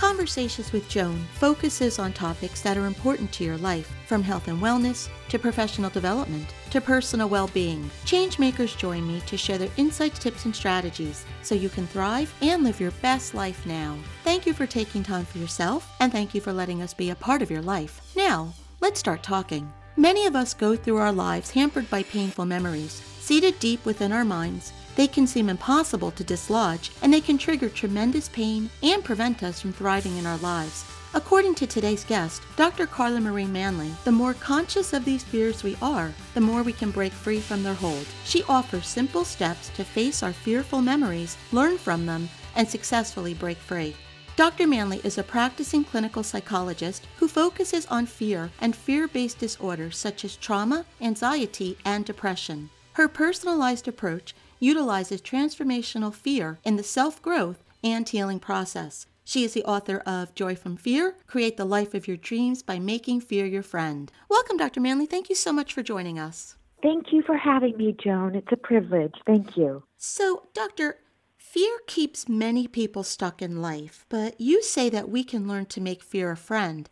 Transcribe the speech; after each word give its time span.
Conversations 0.00 0.72
with 0.72 0.88
Joan 0.88 1.26
focuses 1.34 1.98
on 1.98 2.14
topics 2.14 2.62
that 2.62 2.78
are 2.78 2.86
important 2.86 3.30
to 3.32 3.44
your 3.44 3.58
life, 3.58 3.92
from 4.06 4.22
health 4.22 4.48
and 4.48 4.58
wellness 4.58 5.10
to 5.28 5.38
professional 5.38 5.90
development 5.90 6.54
to 6.70 6.80
personal 6.80 7.28
well 7.28 7.48
being. 7.48 7.90
Changemakers 8.06 8.78
join 8.78 9.06
me 9.06 9.20
to 9.26 9.36
share 9.36 9.58
their 9.58 9.68
insights, 9.76 10.18
tips, 10.18 10.46
and 10.46 10.56
strategies 10.56 11.26
so 11.42 11.54
you 11.54 11.68
can 11.68 11.86
thrive 11.86 12.32
and 12.40 12.64
live 12.64 12.80
your 12.80 12.92
best 13.02 13.34
life 13.34 13.66
now. 13.66 13.94
Thank 14.24 14.46
you 14.46 14.54
for 14.54 14.66
taking 14.66 15.02
time 15.02 15.26
for 15.26 15.36
yourself, 15.36 15.86
and 16.00 16.10
thank 16.10 16.34
you 16.34 16.40
for 16.40 16.54
letting 16.54 16.80
us 16.80 16.94
be 16.94 17.10
a 17.10 17.14
part 17.14 17.42
of 17.42 17.50
your 17.50 17.60
life. 17.60 18.00
Now, 18.16 18.54
let's 18.80 19.00
start 19.00 19.22
talking. 19.22 19.70
Many 19.98 20.24
of 20.24 20.34
us 20.34 20.54
go 20.54 20.76
through 20.76 20.96
our 20.96 21.12
lives 21.12 21.50
hampered 21.50 21.90
by 21.90 22.04
painful 22.04 22.46
memories. 22.46 23.02
Seated 23.20 23.60
deep 23.60 23.84
within 23.84 24.12
our 24.12 24.24
minds, 24.24 24.72
they 25.00 25.08
can 25.08 25.26
seem 25.26 25.48
impossible 25.48 26.10
to 26.10 26.22
dislodge, 26.22 26.90
and 27.00 27.10
they 27.10 27.22
can 27.22 27.38
trigger 27.38 27.70
tremendous 27.70 28.28
pain 28.28 28.68
and 28.82 29.02
prevent 29.02 29.42
us 29.42 29.58
from 29.58 29.72
thriving 29.72 30.18
in 30.18 30.26
our 30.26 30.36
lives. 30.36 30.84
According 31.14 31.54
to 31.54 31.66
today's 31.66 32.04
guest, 32.04 32.42
Dr. 32.54 32.86
Carla 32.86 33.18
Marie 33.18 33.46
Manley, 33.46 33.90
the 34.04 34.12
more 34.12 34.34
conscious 34.34 34.92
of 34.92 35.06
these 35.06 35.24
fears 35.24 35.62
we 35.62 35.74
are, 35.80 36.12
the 36.34 36.42
more 36.42 36.62
we 36.62 36.74
can 36.74 36.90
break 36.90 37.14
free 37.14 37.40
from 37.40 37.62
their 37.62 37.72
hold. 37.72 38.06
She 38.24 38.42
offers 38.42 38.86
simple 38.86 39.24
steps 39.24 39.70
to 39.70 39.84
face 39.84 40.22
our 40.22 40.34
fearful 40.34 40.82
memories, 40.82 41.38
learn 41.50 41.78
from 41.78 42.04
them, 42.04 42.28
and 42.54 42.68
successfully 42.68 43.32
break 43.32 43.56
free. 43.56 43.96
Dr. 44.36 44.66
Manley 44.66 45.00
is 45.02 45.16
a 45.16 45.22
practicing 45.22 45.82
clinical 45.82 46.22
psychologist 46.22 47.06
who 47.16 47.26
focuses 47.26 47.86
on 47.86 48.04
fear 48.04 48.50
and 48.60 48.76
fear 48.76 49.08
based 49.08 49.38
disorders 49.38 49.96
such 49.96 50.26
as 50.26 50.36
trauma, 50.36 50.84
anxiety, 51.00 51.78
and 51.86 52.04
depression. 52.04 52.68
Her 52.94 53.08
personalized 53.08 53.88
approach 53.88 54.34
utilizes 54.60 55.20
transformational 55.20 56.14
fear 56.14 56.60
in 56.62 56.76
the 56.76 56.84
self 56.84 57.20
growth 57.20 57.64
and 57.82 58.08
healing 58.08 58.38
process. 58.38 59.06
She 59.24 59.44
is 59.44 59.54
the 59.54 59.64
author 59.64 59.98
of 59.98 60.34
Joy 60.34 60.54
from 60.54 60.76
Fear 60.76 61.16
Create 61.26 61.56
the 61.56 61.64
Life 61.64 61.94
of 61.94 62.06
Your 62.06 62.16
Dreams 62.16 62.62
by 62.62 62.78
Making 62.78 63.20
Fear 63.20 63.46
Your 63.46 63.62
Friend. 63.62 64.10
Welcome, 64.28 64.56
Dr. 64.56 64.80
Manley. 64.80 65.06
Thank 65.06 65.28
you 65.28 65.34
so 65.34 65.52
much 65.52 65.72
for 65.72 65.82
joining 65.82 66.18
us. 66.18 66.56
Thank 66.82 67.12
you 67.12 67.22
for 67.22 67.36
having 67.36 67.76
me, 67.76 67.94
Joan. 68.02 68.34
It's 68.34 68.52
a 68.52 68.56
privilege. 68.56 69.14
Thank 69.26 69.56
you. 69.56 69.82
So, 69.98 70.48
Doctor, 70.54 70.96
fear 71.36 71.78
keeps 71.86 72.28
many 72.28 72.66
people 72.66 73.02
stuck 73.02 73.42
in 73.42 73.60
life, 73.62 74.06
but 74.08 74.40
you 74.40 74.62
say 74.62 74.88
that 74.88 75.08
we 75.08 75.22
can 75.22 75.46
learn 75.46 75.66
to 75.66 75.80
make 75.80 76.02
fear 76.02 76.30
a 76.30 76.36
friend. 76.36 76.88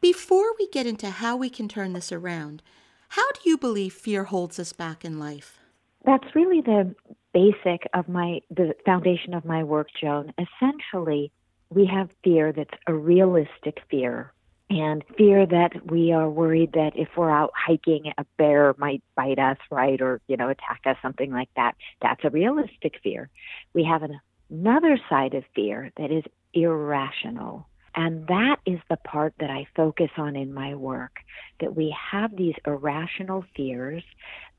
Before 0.00 0.54
we 0.58 0.68
get 0.68 0.86
into 0.86 1.08
how 1.08 1.36
we 1.36 1.48
can 1.48 1.68
turn 1.68 1.94
this 1.94 2.12
around, 2.12 2.62
how 3.10 3.32
do 3.32 3.48
you 3.48 3.56
believe 3.56 3.94
fear 3.94 4.24
holds 4.24 4.58
us 4.58 4.72
back 4.72 5.04
in 5.04 5.18
life? 5.18 5.58
That's 6.04 6.34
really 6.34 6.60
the 6.60 6.94
basic 7.32 7.88
of 7.94 8.08
my 8.08 8.40
the 8.50 8.74
foundation 8.84 9.34
of 9.34 9.44
my 9.44 9.64
work, 9.64 9.88
Joan. 10.00 10.32
Essentially, 10.38 11.32
we 11.70 11.86
have 11.86 12.10
fear 12.22 12.52
that's 12.52 12.74
a 12.86 12.94
realistic 12.94 13.78
fear 13.90 14.32
and 14.70 15.04
fear 15.16 15.46
that 15.46 15.90
we 15.90 16.12
are 16.12 16.28
worried 16.28 16.72
that 16.72 16.92
if 16.94 17.08
we're 17.16 17.30
out 17.30 17.52
hiking 17.54 18.12
a 18.16 18.24
bear 18.38 18.74
might 18.78 19.02
bite 19.14 19.38
us 19.38 19.58
right 19.70 20.00
or 20.00 20.20
you 20.26 20.36
know 20.36 20.48
attack 20.48 20.82
us 20.86 20.96
something 21.02 21.32
like 21.32 21.50
that. 21.56 21.74
That's 22.02 22.24
a 22.24 22.30
realistic 22.30 23.00
fear. 23.02 23.28
We 23.72 23.84
have 23.84 24.02
an, 24.02 24.20
another 24.50 24.98
side 25.08 25.34
of 25.34 25.44
fear 25.54 25.90
that 25.96 26.10
is 26.10 26.24
irrational 26.52 27.66
and 27.96 28.26
that 28.26 28.56
is 28.66 28.80
the 28.90 28.96
part 28.98 29.34
that 29.38 29.50
I 29.50 29.66
focus 29.76 30.10
on 30.16 30.36
in 30.36 30.52
my 30.52 30.74
work 30.74 31.16
that 31.60 31.76
we 31.76 31.94
have 32.10 32.36
these 32.36 32.54
irrational 32.66 33.44
fears 33.56 34.02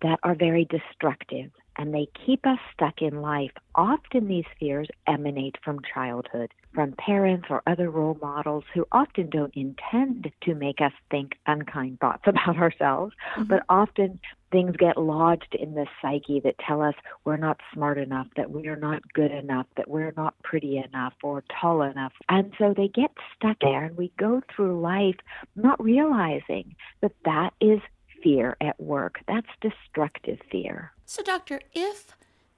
that 0.02 0.20
are 0.24 0.36
very 0.36 0.66
destructive 0.66 1.52
and 1.78 1.94
they 1.94 2.08
keep 2.26 2.46
us 2.46 2.60
stuck 2.74 3.02
in 3.02 3.22
life. 3.22 3.52
Often 3.76 4.28
these 4.28 4.46
fears 4.60 4.88
emanate 5.08 5.56
from 5.64 5.80
childhood, 5.94 6.54
from 6.76 6.92
parents 6.92 7.48
or 7.50 7.64
other 7.66 7.90
role 7.90 8.18
models 8.22 8.66
who 8.74 8.86
often 8.92 9.30
don't 9.30 9.56
intend 9.56 10.32
to 10.42 10.54
make 10.54 10.82
us 10.82 10.92
think 11.10 11.36
unkind 11.48 12.00
thoughts 12.00 12.24
about 12.28 12.58
ourselves, 12.58 13.16
mm-hmm. 13.36 13.44
but 13.46 13.64
often 13.70 14.20
things 14.52 14.76
get 14.78 14.98
lodged 14.98 15.56
in 15.60 15.74
the 15.74 15.88
psyche 16.02 16.40
that 16.42 16.56
tell 16.60 16.82
us 16.82 16.94
we're 17.24 17.38
not 17.38 17.60
smart 17.74 17.98
enough, 17.98 18.28
that 18.36 18.52
we 18.52 18.68
are 18.68 18.76
not 18.76 19.02
good 19.14 19.32
enough, 19.32 19.66
that 19.78 19.90
we're 19.90 20.14
not 20.16 20.36
pretty 20.44 20.78
enough 20.78 21.14
or 21.24 21.44
tall 21.60 21.82
enough. 21.82 22.14
And 22.30 22.54
so 22.58 22.74
they 22.76 22.88
get 22.88 23.12
stuck 23.36 23.58
there 23.62 23.86
and 23.86 23.98
we 23.98 24.12
go 24.18 24.42
through 24.54 24.80
life 24.80 25.18
not 25.56 25.84
realizing 25.84 26.76
that 27.02 27.14
that 27.24 27.54
is 27.60 27.80
fear 28.22 28.58
at 28.62 28.80
work. 28.80 29.20
That's 29.28 29.48
destructive 29.62 30.40
fear. 30.52 30.92
So, 31.06 31.22
doctor, 31.22 31.62
if 31.74 32.16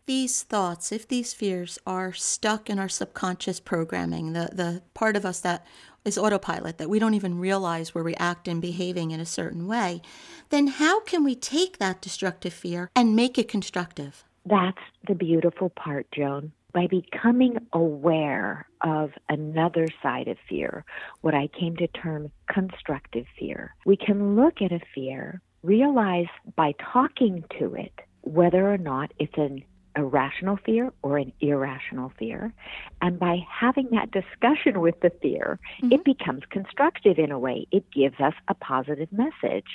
these 0.07 0.41
thoughts, 0.41 0.91
if 0.91 1.07
these 1.07 1.34
fears 1.34 1.78
are 1.85 2.13
stuck 2.13 2.69
in 2.69 2.79
our 2.79 2.90
subconscious 2.90 3.59
programming, 3.59 4.34
the, 4.34 4.50
the 4.51 4.81
part 4.94 5.16
of 5.16 5.25
us 5.25 5.41
that 5.41 5.66
is 6.03 6.18
autopilot, 6.18 6.78
that 6.78 6.90
we 6.90 6.97
don't 6.97 7.13
even 7.13 7.38
realize 7.38 7.94
we're 7.94 8.01
reacting 8.01 8.53
and 8.53 8.62
behaving 8.62 9.12
in 9.12 9.19
a 9.19 9.25
certain 9.25 9.67
way, 9.67 10.01
then 10.50 10.67
how 10.67 11.01
can 11.01 11.23
we 11.23 11.35
take 11.35 11.78
that 11.78 12.01
destructive 12.01 12.53
fear 12.53 12.90
and 12.96 13.16
make 13.16 13.38
it 13.38 13.50
constructive? 13.50 14.23
That's 14.46 14.78
the 15.07 15.16
beautiful 15.16 15.69
part, 15.69 16.07
Joan. 16.13 16.53
By 16.73 16.88
becoming 16.88 17.57
aware 17.73 18.67
of 18.81 19.12
another 19.28 19.88
side 20.01 20.29
of 20.29 20.38
fear, 20.47 20.85
what 21.22 21.34
I 21.34 21.47
came 21.47 21.75
to 21.78 21.88
term 21.88 22.31
constructive 22.50 23.25
fear, 23.38 23.75
we 23.85 23.97
can 23.97 24.38
look 24.38 24.62
at 24.62 24.72
a 24.72 24.79
fear, 24.96 25.41
realize 25.63 26.28
by 26.56 26.73
talking 26.94 27.44
to 27.59 27.75
it 27.75 27.94
whether 28.22 28.72
or 28.72 28.78
not 28.78 29.12
it's 29.19 29.38
an 29.38 29.63
irrational 29.97 30.58
fear 30.66 30.94
or 31.02 31.18
an 31.18 31.34
irrational 31.41 32.12
fear. 32.18 32.53
And 33.02 33.19
by 33.19 33.40
having 33.50 33.90
that 33.91 34.12
discussion 34.12 34.80
with 34.80 35.00
the 35.02 35.12
fear, 35.22 35.59
mm-hmm. 35.81 35.91
it 35.91 36.06
becomes 36.06 36.44
constructive 36.50 37.18
in 37.18 37.31
a 37.31 37.40
way. 37.40 37.68
It 37.72 37.90
gives 37.91 38.19
us 38.19 38.34
a 38.47 38.53
positive 38.53 39.09
message. 39.12 39.66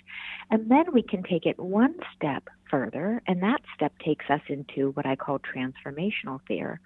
And 0.50 0.70
then 0.70 0.92
we 0.92 1.02
can 1.02 1.22
take 1.22 1.44
it 1.44 1.58
one 1.58 1.96
step 2.16 2.48
further, 2.70 3.20
and 3.26 3.42
that 3.42 3.60
step 3.74 3.92
takes 3.98 4.24
us 4.30 4.40
into 4.48 4.92
what 4.92 5.04
I 5.04 5.14
call 5.14 5.38
transformational 5.38 6.40
fear. 6.48 6.80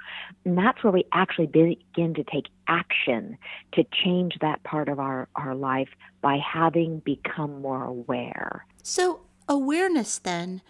And 0.44 0.58
that's 0.58 0.82
where 0.82 0.92
we 0.92 1.04
actually 1.12 1.46
begin 1.46 2.14
to 2.14 2.24
take 2.24 2.46
action 2.66 3.38
to 3.74 3.84
change 4.04 4.36
that 4.40 4.64
part 4.64 4.88
of 4.88 4.98
our, 4.98 5.28
our 5.36 5.54
life 5.54 5.90
by 6.22 6.38
having 6.38 6.98
become 7.00 7.62
more 7.62 7.84
aware. 7.84 8.66
So, 8.82 9.20
awareness 9.48 10.18
then 10.18 10.60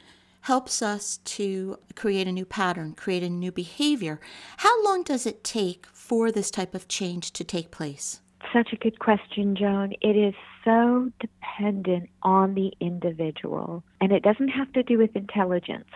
helps 0.47 0.81
us 0.81 1.17
to 1.25 1.77
create 1.97 2.29
a 2.29 2.33
new 2.33 2.45
pattern, 2.45 2.93
create 2.93 3.25
a 3.25 3.29
new 3.29 3.51
behavior. 3.51 4.21
How 4.59 4.85
long 4.85 5.03
does 5.03 5.27
it 5.27 5.43
take 5.43 5.87
for 5.87 6.31
this 6.31 6.53
type 6.53 6.73
of 6.73 6.87
change 6.87 7.33
to 7.33 7.43
take 7.43 7.73
place? 7.73 8.21
Such 8.53 8.73
a 8.73 8.77
good 8.77 9.01
question, 9.01 9.57
Joan. 9.57 9.95
It 10.01 10.17
is 10.17 10.35
so 10.65 11.11
dependent 11.19 12.09
on 12.23 12.55
the 12.55 12.73
individual, 12.79 13.83
and 14.01 14.13
it 14.13 14.23
doesn't 14.23 14.51
have 14.51 14.73
to 14.75 14.85
do 14.85 14.99
with 14.99 15.17
intelligence. 15.17 15.91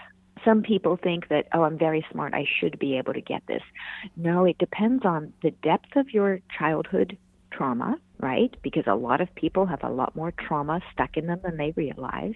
Some 0.45 0.63
people 0.63 0.97
think 0.97 1.29
that, 1.29 1.47
oh, 1.55 1.63
I'm 1.63 1.79
very 1.79 2.05
smart, 2.11 2.35
I 2.35 2.45
should 2.59 2.77
be 2.81 2.99
able 2.99 3.13
to 3.13 3.21
get 3.21 3.47
this. 3.47 3.63
No, 4.17 4.45
it 4.45 4.59
depends 4.59 5.05
on 5.05 5.33
the 5.45 5.53
depth 5.53 5.95
of 5.95 6.13
your 6.13 6.41
childhood 6.59 7.17
trauma, 7.53 7.99
right? 8.19 8.53
Because 8.63 8.85
a 8.89 8.95
lot 8.97 9.21
of 9.21 9.33
people 9.37 9.67
have 9.67 9.85
a 9.85 9.91
lot 9.91 10.17
more 10.17 10.33
trauma 10.33 10.81
stuck 10.93 11.17
in 11.17 11.27
them 11.27 11.41
than 11.45 11.57
they 11.57 11.73
realize. 11.77 12.35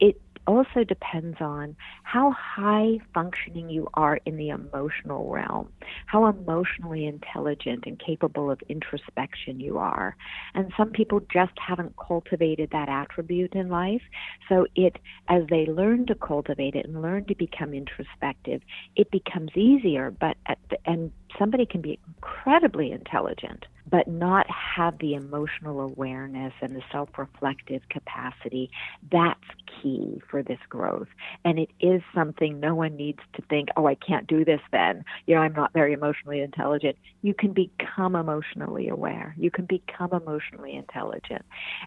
It 0.00 0.18
also 0.46 0.84
depends 0.84 1.36
on 1.40 1.76
how 2.02 2.32
high 2.32 2.98
functioning 3.14 3.70
you 3.70 3.88
are 3.94 4.18
in 4.26 4.36
the 4.36 4.50
emotional 4.50 5.30
realm, 5.30 5.72
how 6.06 6.26
emotionally 6.26 7.06
intelligent 7.06 7.84
and 7.86 7.98
capable 7.98 8.50
of 8.50 8.60
introspection 8.68 9.60
you 9.60 9.78
are. 9.78 10.16
And 10.54 10.72
some 10.76 10.90
people 10.90 11.20
just 11.32 11.52
haven't 11.58 11.94
cultivated 11.96 12.70
that 12.72 12.88
attribute 12.88 13.54
in 13.54 13.68
life. 13.68 14.02
So 14.48 14.66
it, 14.74 14.96
as 15.28 15.42
they 15.50 15.66
learn 15.66 16.06
to 16.06 16.14
cultivate 16.14 16.74
it 16.74 16.86
and 16.86 17.02
learn 17.02 17.24
to 17.26 17.34
become 17.34 17.74
introspective, 17.74 18.62
it 18.96 19.10
becomes 19.10 19.50
easier. 19.56 20.10
But 20.10 20.36
at 20.46 20.58
the, 20.70 20.78
and 20.86 21.12
somebody 21.38 21.66
can 21.66 21.80
be 21.80 21.98
incredibly 22.06 22.92
intelligent 22.92 23.66
but 23.92 24.08
not 24.08 24.46
have 24.48 24.98
the 24.98 25.14
emotional 25.14 25.80
awareness 25.80 26.52
and 26.60 26.74
the 26.74 26.82
self 26.90 27.10
reflective 27.18 27.82
capacity, 27.90 28.70
that's 29.10 29.40
key 29.66 30.20
for 30.30 30.42
this 30.42 30.58
growth. 30.68 31.08
And 31.44 31.58
it 31.58 31.70
is 31.80 32.02
something 32.14 32.60
no 32.60 32.74
one 32.74 32.96
needs 32.96 33.18
to 33.34 33.42
think, 33.42 33.68
oh, 33.76 33.86
I 33.86 33.94
can't 33.94 34.26
do 34.26 34.44
this 34.44 34.60
then. 34.70 35.04
You 35.26 35.34
know, 35.34 35.42
I'm 35.42 35.52
not 35.52 35.72
very 35.72 35.92
emotionally 35.92 36.40
intelligent. 36.40 36.96
You 37.22 37.34
can 37.34 37.52
become 37.52 38.16
emotionally 38.16 38.88
aware, 38.88 39.34
you 39.38 39.50
can 39.50 39.66
become 39.66 40.12
emotionally 40.12 40.74
intelligent. 40.74 41.44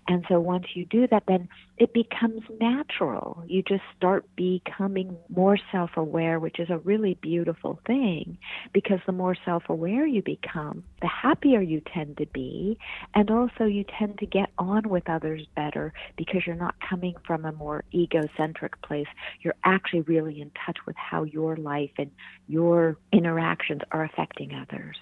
And 0.07 0.25
so 0.29 0.39
once 0.39 0.67
you 0.75 0.85
do 0.85 1.07
that, 1.07 1.23
then 1.27 1.47
it 1.77 1.93
becomes 1.93 2.41
natural. 2.61 3.43
You 3.47 3.61
just 3.61 3.83
start 3.97 4.25
becoming 4.35 5.17
more 5.29 5.57
self 5.71 5.91
aware, 5.97 6.39
which 6.39 6.59
is 6.59 6.69
a 6.69 6.77
really 6.77 7.15
beautiful 7.15 7.79
thing 7.85 8.37
because 8.73 8.99
the 9.05 9.11
more 9.11 9.35
self 9.45 9.63
aware 9.67 10.05
you 10.05 10.21
become, 10.21 10.83
the 11.01 11.07
happier 11.07 11.61
you 11.61 11.81
tend 11.93 12.17
to 12.17 12.25
be. 12.27 12.77
And 13.13 13.29
also, 13.29 13.65
you 13.65 13.83
tend 13.99 14.19
to 14.19 14.25
get 14.25 14.51
on 14.57 14.89
with 14.89 15.09
others 15.09 15.45
better 15.55 15.93
because 16.17 16.45
you're 16.45 16.55
not 16.55 16.75
coming 16.87 17.15
from 17.25 17.43
a 17.43 17.51
more 17.51 17.83
egocentric 17.93 18.81
place. 18.81 19.07
You're 19.41 19.55
actually 19.63 20.01
really 20.01 20.41
in 20.41 20.51
touch 20.65 20.77
with 20.85 20.95
how 20.95 21.23
your 21.23 21.57
life 21.57 21.91
and 21.97 22.11
your 22.47 22.97
interactions 23.11 23.81
are 23.91 24.03
affecting 24.03 24.53
others. 24.53 24.97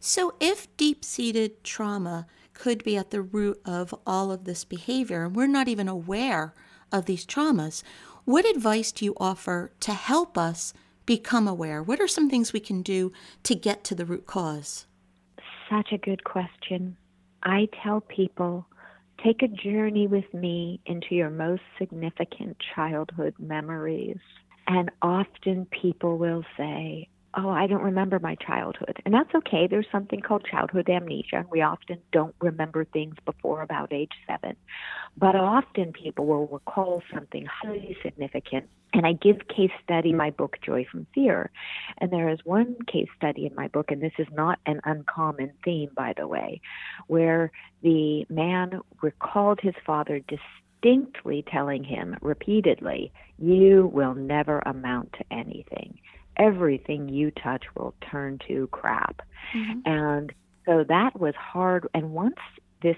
So, 0.00 0.34
if 0.40 0.74
deep 0.76 1.04
seated 1.04 1.64
trauma 1.64 2.26
could 2.54 2.82
be 2.82 2.96
at 2.96 3.10
the 3.10 3.22
root 3.22 3.60
of 3.64 3.94
all 4.06 4.32
of 4.32 4.44
this 4.44 4.64
behavior, 4.64 5.24
and 5.24 5.36
we're 5.36 5.46
not 5.46 5.68
even 5.68 5.88
aware 5.88 6.54
of 6.90 7.04
these 7.04 7.26
traumas, 7.26 7.82
what 8.24 8.46
advice 8.46 8.92
do 8.92 9.04
you 9.04 9.14
offer 9.18 9.72
to 9.80 9.92
help 9.92 10.38
us 10.38 10.72
become 11.04 11.46
aware? 11.46 11.82
What 11.82 12.00
are 12.00 12.08
some 12.08 12.30
things 12.30 12.52
we 12.52 12.60
can 12.60 12.80
do 12.80 13.12
to 13.42 13.54
get 13.54 13.84
to 13.84 13.94
the 13.94 14.06
root 14.06 14.26
cause? 14.26 14.86
such 15.70 15.92
a 15.92 15.98
good 15.98 16.24
question. 16.24 16.96
I 17.42 17.68
tell 17.82 18.00
people 18.00 18.66
take 19.22 19.42
a 19.42 19.48
journey 19.48 20.06
with 20.06 20.32
me 20.34 20.80
into 20.86 21.14
your 21.14 21.30
most 21.30 21.62
significant 21.78 22.56
childhood 22.74 23.34
memories. 23.38 24.18
And 24.66 24.90
often 25.02 25.66
people 25.66 26.18
will 26.18 26.44
say, 26.56 27.08
Oh, 27.36 27.48
I 27.48 27.66
don't 27.66 27.82
remember 27.82 28.18
my 28.20 28.36
childhood. 28.36 28.98
And 29.04 29.12
that's 29.12 29.34
okay. 29.34 29.66
There's 29.66 29.86
something 29.90 30.20
called 30.20 30.46
childhood 30.48 30.88
amnesia. 30.88 31.44
We 31.50 31.62
often 31.62 31.98
don't 32.12 32.34
remember 32.40 32.84
things 32.84 33.16
before 33.24 33.62
about 33.62 33.92
age 33.92 34.12
seven. 34.28 34.56
But 35.16 35.34
often 35.34 35.92
people 35.92 36.26
will 36.26 36.46
recall 36.46 37.02
something 37.12 37.46
highly 37.46 37.96
significant 38.02 38.68
and 38.94 39.04
I 39.04 39.12
give 39.12 39.48
case 39.48 39.72
study 39.82 40.12
my 40.12 40.30
book 40.30 40.56
Joy 40.64 40.86
from 40.90 41.06
Fear. 41.14 41.50
And 41.98 42.12
there 42.12 42.28
is 42.28 42.38
one 42.44 42.76
case 42.86 43.08
study 43.16 43.44
in 43.44 43.54
my 43.54 43.66
book, 43.68 43.90
and 43.90 44.00
this 44.00 44.12
is 44.18 44.28
not 44.32 44.60
an 44.66 44.80
uncommon 44.84 45.52
theme, 45.64 45.90
by 45.96 46.14
the 46.16 46.28
way, 46.28 46.60
where 47.08 47.50
the 47.82 48.24
man 48.30 48.80
recalled 49.02 49.58
his 49.60 49.74
father 49.84 50.20
distinctly 50.20 51.44
telling 51.50 51.82
him 51.82 52.16
repeatedly, 52.22 53.12
You 53.36 53.90
will 53.92 54.14
never 54.14 54.60
amount 54.60 55.12
to 55.14 55.24
anything. 55.32 55.98
Everything 56.36 57.08
you 57.08 57.30
touch 57.30 57.64
will 57.76 57.94
turn 58.10 58.38
to 58.48 58.68
crap. 58.68 59.22
Mm-hmm. 59.56 59.80
And 59.84 60.32
so 60.66 60.84
that 60.88 61.18
was 61.18 61.34
hard. 61.36 61.86
And 61.94 62.12
once 62.12 62.36
this 62.82 62.96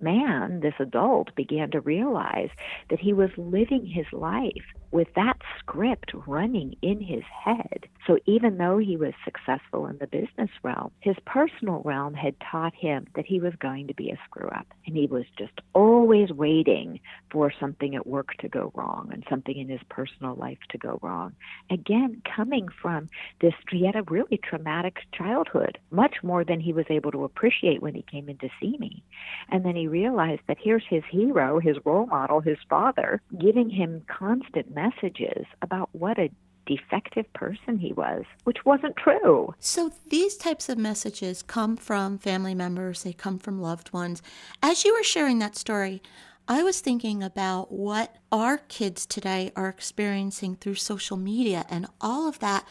man, 0.00 0.60
this 0.60 0.74
adult, 0.78 1.34
began 1.34 1.70
to 1.70 1.80
realize 1.80 2.50
that 2.90 3.00
he 3.00 3.12
was 3.12 3.30
living 3.36 3.86
his 3.86 4.06
life 4.12 4.64
with 4.90 5.08
that 5.14 5.36
script 5.58 6.12
running 6.26 6.74
in 6.80 7.00
his 7.00 7.22
head. 7.44 7.86
So 8.06 8.18
even 8.26 8.56
though 8.56 8.78
he 8.78 8.96
was 8.96 9.12
successful 9.24 9.86
in 9.86 9.98
the 9.98 10.06
business 10.06 10.50
realm, 10.62 10.92
his 11.00 11.16
personal 11.26 11.82
realm 11.84 12.14
had 12.14 12.34
taught 12.40 12.74
him 12.74 13.06
that 13.14 13.26
he 13.26 13.40
was 13.40 13.52
going 13.58 13.88
to 13.88 13.94
be 13.94 14.10
a 14.10 14.18
screw 14.24 14.48
up. 14.48 14.66
And 14.86 14.96
he 14.96 15.06
was 15.06 15.24
just 15.38 15.52
always 15.74 16.30
waiting 16.30 17.00
for 17.30 17.52
something 17.58 17.94
at 17.94 18.06
work 18.06 18.36
to 18.38 18.48
go 18.48 18.72
wrong 18.74 19.10
and 19.12 19.24
something 19.28 19.56
in 19.56 19.68
his 19.68 19.80
personal 19.88 20.36
life 20.36 20.58
to 20.70 20.78
go 20.78 20.98
wrong. 21.02 21.34
Again, 21.68 22.22
coming 22.36 22.68
from 22.80 23.08
this, 23.40 23.54
he 23.70 23.84
had 23.84 23.96
a 23.96 24.02
really 24.04 24.38
traumatic 24.38 24.98
childhood, 25.12 25.78
much 25.90 26.16
more 26.22 26.44
than 26.44 26.60
he 26.60 26.72
was 26.72 26.86
able 26.88 27.10
to 27.10 27.24
appreciate 27.24 27.82
when 27.82 27.94
he 27.94 28.02
came 28.02 28.28
in 28.28 28.38
to 28.38 28.48
see 28.60 28.76
me. 28.78 29.02
And 29.50 29.64
then 29.64 29.76
he 29.76 29.85
realized 29.88 30.42
that 30.48 30.58
here's 30.60 30.84
his 30.88 31.02
hero, 31.10 31.58
his 31.60 31.76
role 31.84 32.06
model, 32.06 32.40
his 32.40 32.58
father, 32.68 33.20
giving 33.38 33.70
him 33.70 34.04
constant 34.06 34.74
messages 34.74 35.46
about 35.62 35.88
what 35.92 36.18
a 36.18 36.30
defective 36.66 37.32
person 37.32 37.78
he 37.78 37.92
was, 37.92 38.24
which 38.44 38.64
wasn't 38.64 38.96
true. 38.96 39.54
So 39.58 39.92
these 40.08 40.36
types 40.36 40.68
of 40.68 40.78
messages 40.78 41.42
come 41.42 41.76
from 41.76 42.18
family 42.18 42.54
members, 42.54 43.04
they 43.04 43.12
come 43.12 43.38
from 43.38 43.60
loved 43.60 43.92
ones. 43.92 44.22
As 44.62 44.84
you 44.84 44.92
were 44.92 45.04
sharing 45.04 45.38
that 45.38 45.56
story, 45.56 46.02
I 46.48 46.62
was 46.62 46.80
thinking 46.80 47.22
about 47.22 47.72
what 47.72 48.16
our 48.30 48.58
kids 48.58 49.06
today 49.06 49.52
are 49.56 49.68
experiencing 49.68 50.56
through 50.56 50.76
social 50.76 51.16
media 51.16 51.64
and 51.68 51.86
all 52.00 52.28
of 52.28 52.38
that 52.40 52.68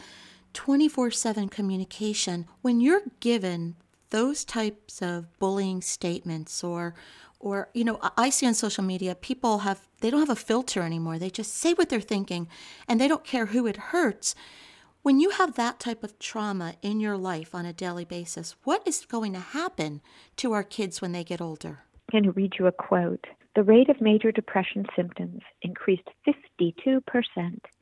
24 0.54 1.10
7 1.10 1.48
communication. 1.50 2.46
When 2.62 2.80
you're 2.80 3.02
given 3.20 3.76
those 4.16 4.46
types 4.46 5.02
of 5.02 5.38
bullying 5.38 5.82
statements 5.82 6.64
or 6.64 6.94
or 7.38 7.68
you 7.74 7.84
know 7.84 7.98
i 8.16 8.30
see 8.30 8.46
on 8.46 8.54
social 8.54 8.82
media 8.82 9.14
people 9.14 9.58
have 9.58 9.86
they 10.00 10.10
don't 10.10 10.20
have 10.20 10.30
a 10.30 10.36
filter 10.50 10.82
anymore. 10.82 11.18
They 11.18 11.30
just 11.30 11.54
say 11.54 11.72
what 11.72 11.88
they're 11.88 12.00
thinking 12.00 12.48
and 12.88 13.00
they 13.00 13.08
don't 13.08 13.24
care 13.24 13.46
who 13.46 13.66
it 13.66 13.76
hurts. 13.92 14.34
When 15.02 15.20
you 15.20 15.30
have 15.30 15.54
that 15.54 15.78
type 15.78 16.02
of 16.02 16.18
trauma 16.18 16.74
in 16.82 17.00
your 17.00 17.16
life 17.16 17.54
on 17.54 17.64
a 17.66 17.72
daily 17.72 18.04
basis 18.04 18.56
what 18.64 18.86
is 18.86 19.06
going 19.06 19.32
to 19.34 19.40
happen 19.60 20.00
to 20.36 20.52
our 20.52 20.64
kids 20.64 21.00
when 21.00 21.12
they 21.12 21.24
get 21.24 21.40
older? 21.40 21.80
I'm 22.12 22.22
going 22.22 22.24
to 22.24 22.32
read 22.32 22.54
you 22.58 22.66
a 22.66 22.72
quote. 22.72 23.26
The 23.54 23.62
rate 23.62 23.88
of 23.88 24.00
major 24.00 24.32
depression 24.32 24.84
symptoms 24.94 25.40
increased 25.62 26.08
52% 26.26 27.02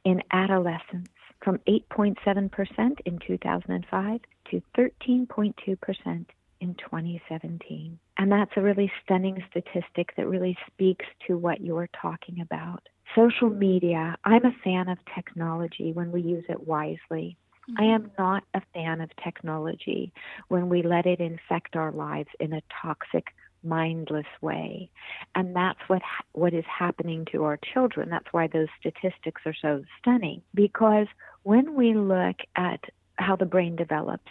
in 0.04 0.22
adolescents 0.32 1.10
from 1.44 1.58
8.7% 1.68 3.00
in 3.04 3.18
2005 3.18 4.20
to 4.50 4.62
13.2% 4.76 6.26
in 6.60 6.74
2017. 6.74 7.98
And 8.16 8.32
that's 8.32 8.50
a 8.56 8.62
really 8.62 8.90
stunning 9.04 9.44
statistic 9.50 10.16
that 10.16 10.26
really 10.26 10.56
speaks 10.66 11.04
to 11.26 11.36
what 11.36 11.60
you're 11.60 11.90
talking 12.00 12.40
about. 12.40 12.82
Social 13.14 13.50
media, 13.50 14.16
I'm 14.24 14.44
a 14.44 14.56
fan 14.64 14.88
of 14.88 14.98
technology 15.14 15.92
when 15.92 16.10
we 16.10 16.22
use 16.22 16.44
it 16.48 16.66
wisely. 16.66 17.36
Mm-hmm. 17.70 17.82
I 17.82 17.94
am 17.94 18.10
not 18.18 18.44
a 18.54 18.62
fan 18.72 19.00
of 19.00 19.10
technology 19.22 20.12
when 20.48 20.68
we 20.68 20.82
let 20.82 21.06
it 21.06 21.20
infect 21.20 21.76
our 21.76 21.92
lives 21.92 22.28
in 22.40 22.52
a 22.54 22.62
toxic, 22.82 23.34
mindless 23.64 24.26
way. 24.40 24.90
And 25.34 25.54
that's 25.54 25.80
what 25.88 26.02
what 26.32 26.54
is 26.54 26.64
happening 26.66 27.26
to 27.32 27.44
our 27.44 27.58
children. 27.72 28.10
That's 28.10 28.32
why 28.32 28.46
those 28.46 28.68
statistics 28.78 29.42
are 29.46 29.54
so 29.60 29.82
stunning 29.98 30.42
because 30.54 31.06
when 31.42 31.74
we 31.74 31.94
look 31.94 32.36
at 32.56 32.80
how 33.16 33.36
the 33.36 33.46
brain 33.46 33.76
develops, 33.76 34.30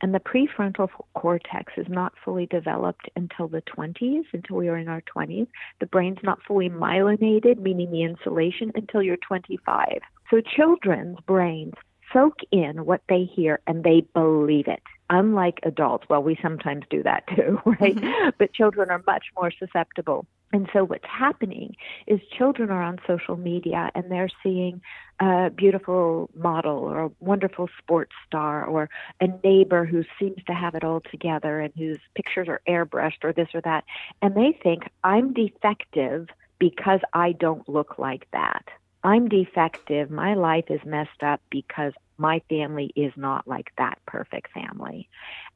and 0.00 0.14
the 0.14 0.20
prefrontal 0.20 0.88
cortex 1.14 1.72
is 1.76 1.86
not 1.88 2.12
fully 2.24 2.46
developed 2.46 3.08
until 3.16 3.48
the 3.48 3.62
20s, 3.62 4.24
until 4.32 4.56
we 4.56 4.68
are 4.68 4.76
in 4.76 4.88
our 4.88 5.02
20s. 5.02 5.46
The 5.80 5.86
brain's 5.86 6.18
not 6.22 6.42
fully 6.46 6.68
myelinated, 6.68 7.58
meaning 7.58 7.90
the 7.90 8.02
insulation, 8.02 8.72
until 8.74 9.02
you're 9.02 9.16
25. 9.16 10.00
So 10.30 10.40
children's 10.40 11.18
brains 11.26 11.74
soak 12.12 12.38
in 12.50 12.84
what 12.84 13.02
they 13.08 13.24
hear 13.24 13.60
and 13.66 13.84
they 13.84 14.02
believe 14.14 14.68
it. 14.68 14.82
Unlike 15.10 15.60
adults, 15.62 16.06
well, 16.08 16.22
we 16.22 16.38
sometimes 16.42 16.84
do 16.90 17.02
that 17.02 17.24
too, 17.34 17.60
right? 17.80 17.96
Mm-hmm. 17.96 18.30
But 18.38 18.52
children 18.52 18.90
are 18.90 19.02
much 19.06 19.26
more 19.36 19.50
susceptible. 19.50 20.26
And 20.52 20.68
so 20.72 20.84
what's 20.84 21.04
happening 21.06 21.76
is 22.06 22.20
children 22.36 22.70
are 22.70 22.82
on 22.82 22.98
social 23.06 23.36
media 23.36 23.90
and 23.94 24.10
they're 24.10 24.30
seeing 24.42 24.80
a 25.20 25.50
beautiful 25.50 26.30
model 26.34 26.78
or 26.78 27.04
a 27.04 27.10
wonderful 27.20 27.68
sports 27.78 28.12
star 28.26 28.64
or 28.64 28.88
a 29.20 29.28
neighbor 29.44 29.84
who 29.84 30.04
seems 30.18 30.42
to 30.46 30.54
have 30.54 30.74
it 30.74 30.84
all 30.84 31.02
together 31.10 31.60
and 31.60 31.72
whose 31.76 31.98
pictures 32.14 32.48
are 32.48 32.62
airbrushed 32.66 33.24
or 33.24 33.32
this 33.32 33.48
or 33.52 33.60
that. 33.62 33.84
And 34.22 34.34
they 34.34 34.58
think, 34.62 34.84
I'm 35.04 35.34
defective 35.34 36.28
because 36.58 37.00
I 37.12 37.32
don't 37.32 37.68
look 37.68 37.98
like 37.98 38.26
that. 38.32 38.64
I'm 39.04 39.28
defective. 39.28 40.10
My 40.10 40.34
life 40.34 40.70
is 40.70 40.80
messed 40.84 41.22
up 41.22 41.40
because 41.50 41.92
my 42.18 42.42
family 42.48 42.92
is 42.96 43.12
not 43.16 43.46
like 43.46 43.72
that 43.78 43.98
perfect 44.06 44.52
family. 44.52 45.08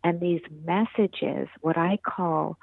And 0.04 0.21
these 0.21 0.40
messages, 0.64 1.49
what 1.61 1.76
I 1.76 1.99
call 1.99 2.57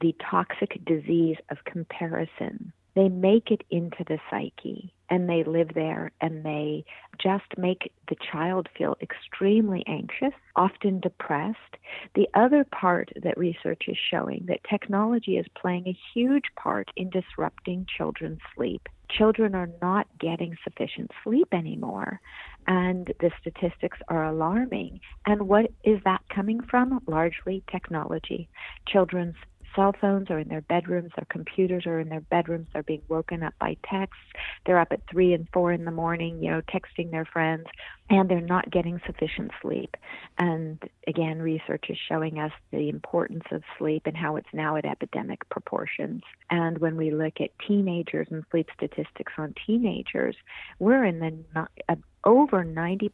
the 0.00 0.14
toxic 0.30 0.84
disease 0.84 1.36
of 1.50 1.64
comparison. 1.64 2.72
They 2.96 3.08
make 3.10 3.50
it 3.50 3.62
into 3.70 4.04
the 4.08 4.18
psyche 4.30 4.92
and 5.10 5.28
they 5.28 5.44
live 5.44 5.68
there 5.74 6.10
and 6.20 6.44
they 6.44 6.84
just 7.22 7.44
make 7.56 7.92
the 8.08 8.16
child 8.32 8.68
feel 8.76 8.96
extremely 9.00 9.84
anxious, 9.86 10.32
often 10.56 11.00
depressed. 11.00 11.76
The 12.14 12.28
other 12.34 12.64
part 12.64 13.12
that 13.22 13.38
research 13.38 13.82
is 13.86 13.98
showing 14.10 14.46
that 14.48 14.64
technology 14.68 15.36
is 15.36 15.46
playing 15.60 15.86
a 15.86 15.98
huge 16.14 16.46
part 16.56 16.90
in 16.96 17.10
disrupting 17.10 17.86
children's 17.96 18.40
sleep. 18.54 18.88
Children 19.10 19.54
are 19.54 19.70
not 19.80 20.08
getting 20.18 20.56
sufficient 20.64 21.10
sleep 21.22 21.48
anymore. 21.52 22.20
And 22.66 23.12
the 23.20 23.30
statistics 23.40 23.98
are 24.08 24.24
alarming. 24.24 25.00
And 25.26 25.46
what 25.48 25.70
is 25.84 26.00
that 26.04 26.22
coming 26.34 26.60
from? 26.60 27.00
Largely 27.06 27.62
technology. 27.70 28.48
Children's 28.88 29.36
cell 29.74 29.94
phones 30.00 30.30
are 30.30 30.38
in 30.38 30.48
their 30.48 30.62
bedrooms, 30.62 31.10
their 31.16 31.26
computers 31.28 31.86
are 31.86 32.00
in 32.00 32.08
their 32.08 32.20
bedrooms, 32.20 32.66
they're 32.72 32.82
being 32.82 33.02
woken 33.08 33.42
up 33.42 33.54
by 33.60 33.76
texts. 33.88 34.22
They're 34.64 34.78
up 34.78 34.92
at 34.92 35.00
three 35.10 35.32
and 35.32 35.48
four 35.52 35.72
in 35.72 35.84
the 35.84 35.90
morning, 35.90 36.42
you 36.42 36.50
know, 36.50 36.62
texting 36.62 37.10
their 37.10 37.24
friends, 37.24 37.66
and 38.08 38.28
they're 38.28 38.40
not 38.40 38.70
getting 38.70 39.00
sufficient 39.06 39.50
sleep. 39.60 39.96
And 40.38 40.82
again, 41.06 41.40
research 41.40 41.86
is 41.88 41.98
showing 42.08 42.38
us 42.38 42.52
the 42.70 42.88
importance 42.88 43.44
of 43.50 43.62
sleep 43.78 44.02
and 44.06 44.16
how 44.16 44.36
it's 44.36 44.48
now 44.52 44.76
at 44.76 44.84
epidemic 44.84 45.48
proportions. 45.48 46.22
And 46.50 46.78
when 46.78 46.96
we 46.96 47.10
look 47.10 47.40
at 47.40 47.50
teenagers 47.66 48.28
and 48.30 48.44
sleep 48.50 48.68
statistics 48.74 49.32
on 49.38 49.54
teenagers, 49.66 50.36
we're 50.78 51.04
in 51.04 51.18
the 51.18 51.98
over 52.26 52.64
90% 52.64 53.10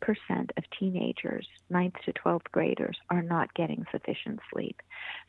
of 0.56 0.64
teenagers, 0.76 1.46
9th 1.70 1.94
to 2.06 2.12
12th 2.14 2.50
graders, 2.50 2.96
are 3.10 3.22
not 3.22 3.52
getting 3.54 3.86
sufficient 3.92 4.40
sleep. 4.52 4.80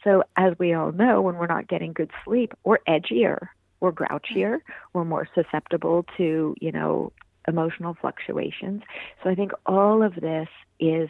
So, 0.04 0.24
as 0.38 0.54
we 0.58 0.74
all 0.74 0.94
know, 0.94 1.22
when 1.22 1.36
we're 1.36 1.46
not 1.48 1.68
getting 1.68 1.94
good 1.94 2.10
sleep, 2.24 2.54
we're 2.64 2.80
edgier, 2.88 3.50
we're 3.82 3.92
grouchier, 3.92 4.62
we're 4.94 5.04
more 5.04 5.28
susceptible 5.36 6.06
to, 6.18 6.56
you 6.60 6.72
know, 6.72 7.12
emotional 7.48 7.96
fluctuations. 8.00 8.82
So, 9.22 9.30
I 9.30 9.36
think 9.36 9.52
all 9.66 10.02
of 10.02 10.16
this 10.16 10.48
is 10.80 11.10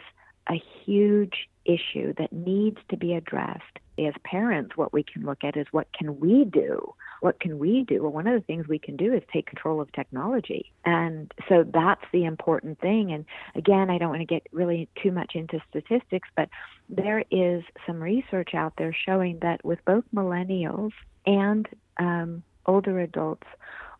a 0.50 0.60
huge 0.84 1.48
issue 1.64 2.12
that 2.18 2.32
needs 2.32 2.78
to 2.90 2.96
be 2.96 3.14
addressed 3.14 3.78
as 3.98 4.14
parents, 4.24 4.76
what 4.76 4.92
we 4.92 5.02
can 5.02 5.24
look 5.24 5.44
at 5.44 5.56
is 5.56 5.66
what 5.70 5.86
can 5.92 6.18
we 6.18 6.44
do? 6.44 6.94
What 7.20 7.40
can 7.40 7.58
we 7.58 7.84
do? 7.84 8.02
Well, 8.02 8.12
one 8.12 8.26
of 8.26 8.34
the 8.34 8.44
things 8.44 8.66
we 8.66 8.78
can 8.78 8.96
do 8.96 9.12
is 9.14 9.22
take 9.32 9.46
control 9.46 9.80
of 9.80 9.90
technology. 9.92 10.72
And 10.84 11.32
so 11.48 11.64
that's 11.64 12.04
the 12.12 12.24
important 12.24 12.80
thing. 12.80 13.12
And 13.12 13.24
again, 13.54 13.90
I 13.90 13.98
don't 13.98 14.10
want 14.10 14.20
to 14.20 14.26
get 14.26 14.46
really 14.52 14.88
too 15.02 15.12
much 15.12 15.32
into 15.34 15.60
statistics, 15.70 16.28
but 16.36 16.48
there 16.88 17.24
is 17.30 17.62
some 17.86 18.02
research 18.02 18.54
out 18.54 18.74
there 18.76 18.92
showing 18.92 19.38
that 19.40 19.64
with 19.64 19.78
both 19.84 20.04
millennials 20.14 20.92
and 21.24 21.68
um, 21.98 22.42
older 22.66 23.00
adults, 23.00 23.46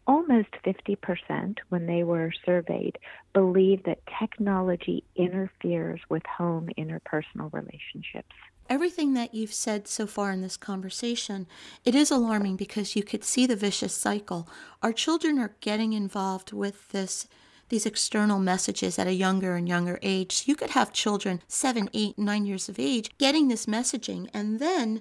almost 0.06 0.50
50% 0.64 1.58
when 1.68 1.87
they 1.87 2.04
were 2.04 2.32
surveyed 2.44 2.99
believe 3.32 3.82
that 3.84 3.99
technology 4.18 5.04
interferes 5.16 6.00
with 6.08 6.25
home 6.26 6.68
interpersonal 6.78 7.52
relationships 7.52 8.34
everything 8.68 9.14
that 9.14 9.34
you've 9.34 9.52
said 9.52 9.87
so 9.87 10.06
far 10.06 10.30
in 10.32 10.40
this 10.40 10.56
conversation, 10.56 11.46
it 11.84 11.94
is 11.94 12.11
alarming 12.11 12.56
because 12.56 12.96
you 12.96 13.02
could 13.02 13.25
see 13.25 13.46
the 13.46 13.56
vicious 13.56 13.94
cycle. 13.94 14.49
Our 14.82 14.92
children 14.92 15.38
are 15.38 15.54
getting 15.61 15.92
involved 15.92 16.52
with 16.52 16.90
this 16.90 17.26
these 17.70 17.87
external 17.87 18.38
messages 18.38 18.99
at 18.99 19.06
a 19.06 19.14
younger 19.14 19.56
and 19.56 19.66
younger 19.66 19.99
age. 20.02 20.32
So 20.32 20.44
you 20.46 20.54
could 20.54 20.70
have 20.70 20.92
children 20.92 21.40
seven, 21.49 21.88
eight, 21.94 22.18
nine 22.18 22.44
years 22.44 22.68
of 22.68 22.78
age 22.78 23.11
getting 23.16 23.49
this 23.49 23.66
messaging, 23.66 24.28
and 24.34 24.61
then 24.61 25.00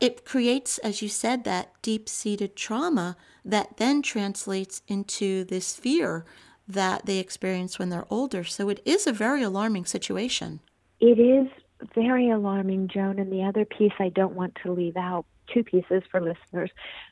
it 0.00 0.24
creates, 0.24 0.78
as 0.78 1.02
you 1.02 1.08
said, 1.08 1.44
that 1.44 1.72
deep 1.82 2.08
seated 2.08 2.56
trauma 2.56 3.16
that 3.44 3.76
then 3.76 4.02
translates 4.02 4.82
into 4.88 5.44
this 5.44 5.76
fear 5.76 6.24
that 6.66 7.06
they 7.06 7.18
experience 7.18 7.78
when 7.78 7.90
they're 7.90 8.06
older. 8.10 8.44
So 8.44 8.68
it 8.68 8.80
is 8.84 9.06
a 9.06 9.12
very 9.12 9.42
alarming 9.42 9.84
situation. 9.84 10.60
It 11.00 11.18
is 11.18 11.48
very 11.94 12.30
alarming, 12.30 12.88
Joan. 12.88 13.18
And 13.18 13.32
the 13.32 13.44
other 13.44 13.64
piece 13.64 13.92
I 13.98 14.08
don't 14.10 14.34
want 14.34 14.56
to 14.62 14.72
leave 14.72 14.96
out 14.96 15.26
two 15.52 15.64
pieces 15.64 16.02
for 16.10 16.20
listeners 16.20 16.70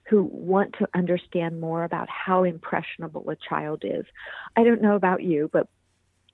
who 0.08 0.22
want 0.22 0.74
to 0.78 0.88
understand 0.94 1.60
more 1.60 1.84
about 1.84 2.08
how 2.08 2.44
impressionable 2.44 3.28
a 3.28 3.36
child 3.36 3.82
is. 3.84 4.04
I 4.56 4.64
don't 4.64 4.82
know 4.82 4.94
about 4.94 5.22
you, 5.22 5.50
but 5.52 5.68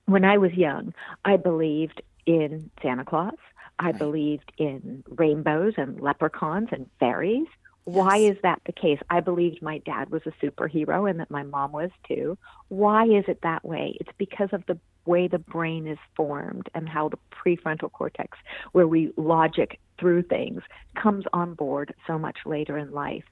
when 0.05 0.23
I 0.23 0.37
was 0.37 0.53
young, 0.53 0.93
I 1.23 1.37
believed 1.37 2.01
in 2.25 2.69
Santa 2.81 3.05
Claus. 3.05 3.33
I 3.79 3.87
right. 3.87 3.97
believed 3.97 4.51
in 4.57 5.03
rainbows 5.09 5.73
and 5.77 5.99
leprechauns 5.99 6.69
and 6.71 6.89
fairies. 6.99 7.47
Yes. 7.87 7.95
Why 7.95 8.17
is 8.17 8.37
that 8.41 8.61
the 8.65 8.71
case? 8.71 8.99
I 9.09 9.19
believed 9.19 9.61
my 9.61 9.77
dad 9.79 10.09
was 10.09 10.23
a 10.25 10.31
superhero 10.43 11.09
and 11.09 11.19
that 11.19 11.29
my 11.29 11.43
mom 11.43 11.71
was 11.71 11.91
too. 12.07 12.37
Why 12.69 13.05
is 13.05 13.25
it 13.27 13.41
that 13.43 13.63
way? 13.63 13.95
It's 13.99 14.09
because 14.17 14.49
of 14.53 14.65
the 14.65 14.79
way 15.05 15.27
the 15.27 15.37
brain 15.37 15.85
is 15.85 15.99
formed 16.15 16.67
and 16.73 16.89
how 16.89 17.09
the 17.09 17.19
prefrontal 17.31 17.91
cortex, 17.91 18.37
where 18.71 18.87
we 18.87 19.13
logic 19.17 19.79
through 19.99 20.23
things, 20.23 20.63
comes 20.95 21.25
on 21.31 21.53
board 21.53 21.93
so 22.07 22.17
much 22.17 22.37
later 22.45 22.75
in 22.77 22.91
life. 22.91 23.23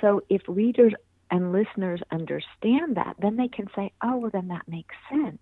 So 0.00 0.22
if 0.28 0.42
readers 0.48 0.92
and 1.30 1.52
listeners 1.52 2.00
understand 2.10 2.96
that, 2.96 3.14
then 3.20 3.36
they 3.36 3.48
can 3.48 3.68
say, 3.76 3.92
oh, 4.02 4.16
well, 4.16 4.30
then 4.32 4.48
that 4.48 4.66
makes 4.66 4.96
sense. 5.08 5.38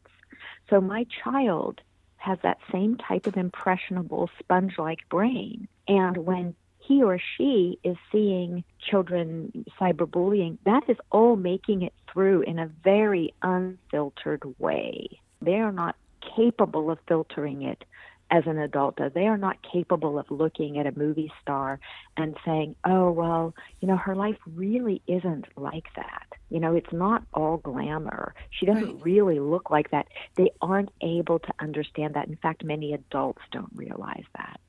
So 0.68 0.80
my 0.80 1.06
child 1.24 1.80
has 2.18 2.38
that 2.42 2.58
same 2.70 2.96
type 2.96 3.26
of 3.26 3.36
impressionable 3.36 4.30
sponge 4.38 4.78
like 4.78 5.08
brain. 5.08 5.68
And 5.86 6.18
when 6.18 6.54
he 6.78 7.02
or 7.02 7.18
she 7.36 7.78
is 7.84 7.96
seeing 8.10 8.64
children 8.80 9.64
cyberbullying, 9.80 10.58
that 10.64 10.88
is 10.88 10.96
all 11.10 11.36
making 11.36 11.82
it 11.82 11.92
through 12.12 12.42
in 12.42 12.58
a 12.58 12.70
very 12.82 13.34
unfiltered 13.42 14.42
way. 14.58 15.20
They 15.40 15.56
are 15.56 15.72
not 15.72 15.96
capable 16.36 16.90
of 16.90 16.98
filtering 17.06 17.62
it 17.62 17.84
as 18.30 18.46
an 18.46 18.58
adult. 18.58 18.98
They 19.14 19.26
are 19.26 19.38
not 19.38 19.56
capable 19.62 20.18
of 20.18 20.30
looking 20.30 20.78
at 20.78 20.86
a 20.86 20.98
movie 20.98 21.32
star 21.40 21.80
and 22.16 22.36
saying, 22.44 22.76
oh, 22.84 23.10
well, 23.10 23.54
you 23.80 23.88
know, 23.88 23.96
her 23.96 24.14
life 24.14 24.36
really 24.46 25.00
isn't 25.06 25.46
like 25.56 25.86
that. 25.96 26.26
You 26.50 26.60
know, 26.60 26.74
it's 26.74 26.92
not 26.92 27.22
all 27.32 27.56
glamour. 27.58 28.34
She 28.50 28.66
doesn't 28.66 28.96
right. 28.96 29.04
really 29.04 29.40
look 29.40 29.70
like 29.70 29.90
that. 29.92 30.08
They 30.36 30.50
aren't 30.60 30.90
able 31.00 31.38
to 31.38 31.52
understand 31.58 32.14
that. 32.14 32.28
In 32.28 32.36
fact, 32.36 32.64
many 32.64 32.92
adults 32.92 33.42
don't 33.50 33.72
realize 33.74 34.24
that. 34.36 34.60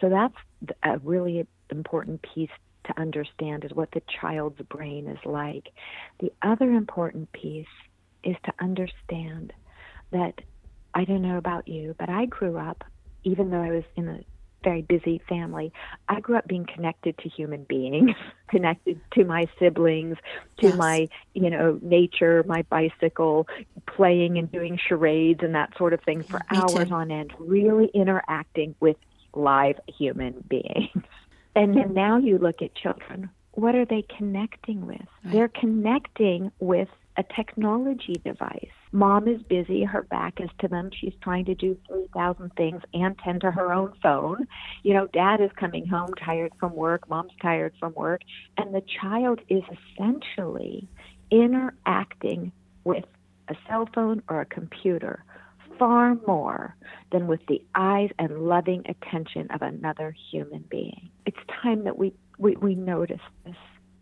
So 0.00 0.08
that's 0.08 0.34
a 0.82 0.98
really 0.98 1.46
important 1.70 2.22
piece 2.22 2.50
to 2.84 3.00
understand 3.00 3.64
is 3.64 3.72
what 3.72 3.90
the 3.92 4.02
child's 4.20 4.60
brain 4.62 5.08
is 5.08 5.18
like. 5.24 5.72
The 6.20 6.32
other 6.42 6.72
important 6.72 7.30
piece 7.32 7.66
is 8.24 8.36
to 8.44 8.52
understand 8.60 9.52
that 10.10 10.40
I 10.94 11.04
don't 11.04 11.22
know 11.22 11.36
about 11.36 11.68
you, 11.68 11.94
but 11.98 12.08
I 12.08 12.24
grew 12.26 12.56
up, 12.56 12.82
even 13.28 13.50
though 13.50 13.62
I 13.62 13.70
was 13.70 13.84
in 13.96 14.08
a 14.08 14.20
very 14.64 14.82
busy 14.82 15.20
family, 15.28 15.72
I 16.08 16.20
grew 16.20 16.36
up 16.36 16.48
being 16.48 16.66
connected 16.66 17.16
to 17.18 17.28
human 17.28 17.64
beings, 17.64 18.10
connected 18.50 19.00
to 19.12 19.24
my 19.24 19.46
siblings, 19.58 20.16
to 20.60 20.68
yes. 20.68 20.76
my, 20.76 21.08
you 21.34 21.50
know, 21.50 21.78
nature, 21.82 22.44
my 22.46 22.62
bicycle, 22.62 23.46
playing 23.86 24.38
and 24.38 24.50
doing 24.50 24.78
charades 24.88 25.40
and 25.42 25.54
that 25.54 25.76
sort 25.78 25.92
of 25.92 26.00
thing 26.02 26.24
for 26.24 26.40
Me 26.50 26.58
hours 26.58 26.88
too. 26.88 26.94
on 26.94 27.10
end, 27.10 27.32
really 27.38 27.90
interacting 27.94 28.74
with 28.80 28.96
live 29.34 29.78
human 29.86 30.44
beings. 30.48 30.90
And 31.56 31.76
then 31.76 31.92
now 31.92 32.18
you 32.18 32.38
look 32.38 32.62
at 32.62 32.72
children. 32.76 33.30
What 33.52 33.74
are 33.74 33.84
they 33.84 34.04
connecting 34.16 34.86
with? 34.86 35.00
Right. 35.00 35.32
They're 35.32 35.48
connecting 35.48 36.52
with 36.60 36.86
a 37.16 37.24
technology 37.24 38.14
device. 38.24 38.77
Mom 38.92 39.28
is 39.28 39.42
busy, 39.42 39.84
her 39.84 40.02
back 40.02 40.40
is 40.40 40.50
to 40.60 40.68
them. 40.68 40.90
She's 40.92 41.14
trying 41.22 41.44
to 41.46 41.54
do 41.54 41.76
3,000 41.88 42.50
things 42.56 42.82
and 42.94 43.18
tend 43.18 43.42
to 43.42 43.50
her 43.50 43.72
own 43.72 43.92
phone. 44.02 44.46
You 44.82 44.94
know, 44.94 45.06
dad 45.08 45.40
is 45.40 45.50
coming 45.56 45.86
home 45.86 46.14
tired 46.14 46.52
from 46.58 46.74
work, 46.74 47.08
mom's 47.08 47.32
tired 47.40 47.74
from 47.78 47.94
work, 47.94 48.22
and 48.56 48.74
the 48.74 48.82
child 49.00 49.40
is 49.48 49.62
essentially 49.96 50.88
interacting 51.30 52.52
with 52.84 53.04
a 53.48 53.54
cell 53.68 53.88
phone 53.94 54.22
or 54.28 54.40
a 54.40 54.46
computer 54.46 55.24
far 55.78 56.16
more 56.26 56.74
than 57.12 57.26
with 57.26 57.40
the 57.46 57.62
eyes 57.74 58.10
and 58.18 58.46
loving 58.46 58.82
attention 58.86 59.48
of 59.50 59.62
another 59.62 60.14
human 60.30 60.64
being. 60.70 61.10
It's 61.24 61.38
time 61.62 61.84
that 61.84 61.96
we, 61.96 62.12
we, 62.38 62.56
we 62.56 62.74
notice 62.74 63.20
this. 63.44 63.54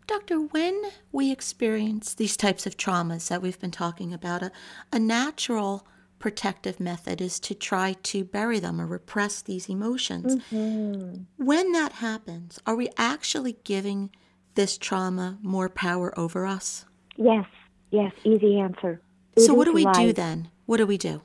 Doctor, 0.07 0.39
when 0.39 0.83
we 1.11 1.33
experience 1.33 2.13
these 2.13 2.37
types 2.37 2.65
of 2.65 2.77
traumas 2.77 3.27
that 3.27 3.41
we've 3.41 3.59
been 3.59 3.71
talking 3.71 4.13
about, 4.13 4.41
a, 4.41 4.51
a 4.93 4.99
natural 4.99 5.85
protective 6.17 6.79
method 6.79 7.19
is 7.19 7.41
to 7.41 7.53
try 7.53 7.93
to 8.03 8.23
bury 8.23 8.59
them 8.59 8.79
or 8.79 8.87
repress 8.87 9.41
these 9.41 9.67
emotions. 9.67 10.37
Mm-hmm. 10.51 11.23
When 11.43 11.73
that 11.73 11.91
happens, 11.91 12.57
are 12.65 12.75
we 12.75 12.87
actually 12.97 13.57
giving 13.65 14.09
this 14.55 14.77
trauma 14.77 15.39
more 15.41 15.67
power 15.67 16.17
over 16.17 16.45
us? 16.45 16.85
Yes, 17.17 17.45
yes, 17.91 18.13
easy 18.23 18.59
answer. 18.59 19.01
It 19.35 19.41
so, 19.41 19.53
what 19.53 19.65
do 19.65 19.73
we 19.73 19.83
life. 19.83 19.95
do 19.95 20.13
then? 20.13 20.49
What 20.67 20.77
do 20.77 20.87
we 20.87 20.97
do? 20.97 21.21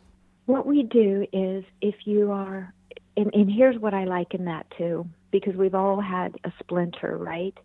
What 0.46 0.66
we 0.66 0.82
do 0.82 1.24
is 1.32 1.64
if 1.80 1.94
you 2.04 2.32
are, 2.32 2.74
and, 3.16 3.32
and 3.32 3.50
here's 3.50 3.78
what 3.78 3.94
I 3.94 4.04
like 4.04 4.34
in 4.34 4.44
that 4.46 4.66
too, 4.76 5.06
because 5.30 5.54
we've 5.54 5.74
all 5.74 6.00
had 6.00 6.34
a 6.44 6.52
splinter, 6.60 7.16
right? 7.16 7.56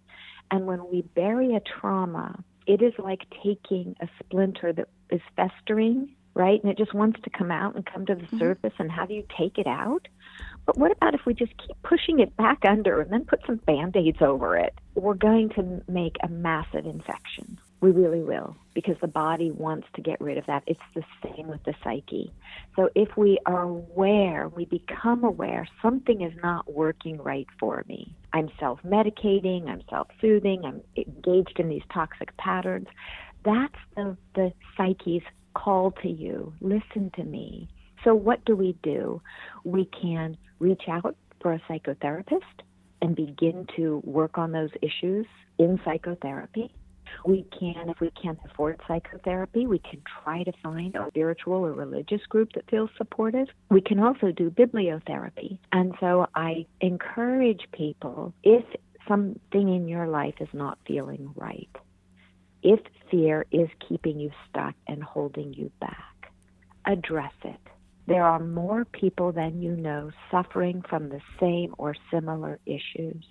And 0.52 0.66
when 0.66 0.90
we 0.90 1.02
bury 1.02 1.56
a 1.56 1.60
trauma, 1.60 2.44
it 2.66 2.82
is 2.82 2.94
like 2.98 3.22
taking 3.44 3.96
a 4.02 4.08
splinter 4.20 4.74
that 4.74 4.90
is 5.10 5.22
festering, 5.36 6.16
right? 6.34 6.62
And 6.62 6.72
it 6.72 6.78
just 6.78 6.94
wants 6.94 7.20
to 7.24 7.30
come 7.30 7.52
out 7.52 7.76
and 7.76 7.86
come 7.86 8.06
to 8.06 8.16
the 8.16 8.22
mm-hmm. 8.22 8.40
surface. 8.40 8.74
And 8.80 8.92
how 8.92 9.06
do 9.06 9.14
you 9.14 9.26
take 9.38 9.58
it 9.58 9.68
out? 9.68 10.08
But 10.66 10.78
what 10.78 10.92
about 10.92 11.14
if 11.14 11.22
we 11.26 11.34
just 11.34 11.54
keep 11.58 11.82
pushing 11.84 12.20
it 12.20 12.36
back 12.36 12.60
under 12.68 13.02
and 13.02 13.12
then 13.12 13.26
put 13.26 13.46
some 13.46 13.56
band 13.56 13.96
aids 13.96 14.22
over 14.22 14.58
it? 14.58 14.74
We're 14.96 15.14
going 15.14 15.50
to 15.52 15.82
make 15.88 16.18
a 16.22 16.28
massive 16.28 16.86
infection. 16.86 17.58
We 17.80 17.92
really 17.92 18.22
will, 18.22 18.56
because 18.74 18.96
the 19.02 19.08
body 19.08 19.52
wants 19.52 19.88
to 19.96 20.02
get 20.02 20.20
rid 20.20 20.40
of 20.40 20.48
that. 20.48 20.64
It's 20.66 20.80
the 20.96 21.04
same 21.24 21.48
with 21.48 21.64
the 21.64 21.76
psyche. 21.84 22.34
So 22.76 22.90
if 22.96 23.16
we 23.16 23.38
are 23.46 23.62
aware, 23.62 24.50
we 24.50 24.66
become 24.66 25.24
aware, 25.24 25.68
something 25.80 26.22
is 26.22 26.34
not 26.42 26.74
working 26.74 27.22
right 27.22 27.46
for 27.60 27.84
me. 27.88 28.16
I'm 28.34 28.50
self 28.60 28.80
medicating, 28.84 29.68
I'm 29.68 29.84
self 29.92 30.08
soothing, 30.20 30.64
I'm 30.66 30.82
engaged 30.96 31.60
in 31.60 31.70
these 31.70 31.84
toxic 31.94 32.36
patterns. 32.38 32.88
That's 33.46 33.76
the, 33.96 34.18
the 34.34 34.54
psyche's 34.76 35.22
call 35.54 35.92
to 36.02 36.10
you. 36.10 36.54
Listen 36.62 37.12
to 37.16 37.24
me. 37.24 37.70
So, 38.04 38.16
what 38.16 38.44
do 38.46 38.56
we 38.56 38.76
do? 38.82 39.22
We 39.64 39.86
can 40.02 40.36
reach 40.60 40.84
out 40.88 41.16
for 41.42 41.54
a 41.54 41.62
psychotherapist 41.70 42.42
and 43.02 43.16
begin 43.16 43.68
to 43.76 44.02
work 44.04 44.40
on 44.40 44.52
those 44.52 44.72
issues 44.82 45.28
in 45.60 45.80
psychotherapy. 45.86 46.72
We 47.26 47.46
can, 47.58 47.90
if 47.90 48.00
we 48.00 48.12
can't 48.22 48.40
afford 48.46 48.80
psychotherapy, 48.88 49.68
we 49.68 49.80
can 49.80 50.02
try 50.24 50.44
to 50.44 50.52
find 50.64 50.96
a 50.96 51.08
spiritual 51.10 51.66
or 51.66 51.74
religious 51.74 52.22
group 52.30 52.50
that 52.54 52.70
feels 52.70 52.90
supportive. 52.98 53.48
We 53.70 53.82
can 53.82 54.00
also 54.00 54.32
do 54.32 54.50
bibliotherapy. 54.50 55.60
And 55.72 55.94
so 56.00 56.28
I 56.36 56.66
encourage 56.82 57.62
people 57.72 58.34
if 58.44 58.64
something 59.08 59.36
in 59.54 59.88
your 59.88 60.08
life 60.08 60.36
is 60.40 60.50
not 60.54 60.78
feeling 60.86 61.32
right, 61.36 61.70
if 62.64 62.80
fear 63.10 63.46
is 63.52 63.70
keeping 63.88 64.20
you 64.20 64.32
stuck 64.50 64.76
and 64.88 65.04
holding 65.04 65.54
you 65.54 65.72
back, 65.80 66.32
address 66.86 67.34
it. 67.44 67.60
There 68.08 68.24
are 68.24 68.40
more 68.40 68.86
people 68.86 69.32
than 69.34 69.62
you 69.62 69.76
know 69.76 70.12
suffering 70.32 70.82
from 70.90 71.10
the 71.10 71.20
same 71.40 71.76
or 71.78 71.94
similar 72.12 72.58
issues. 72.66 73.24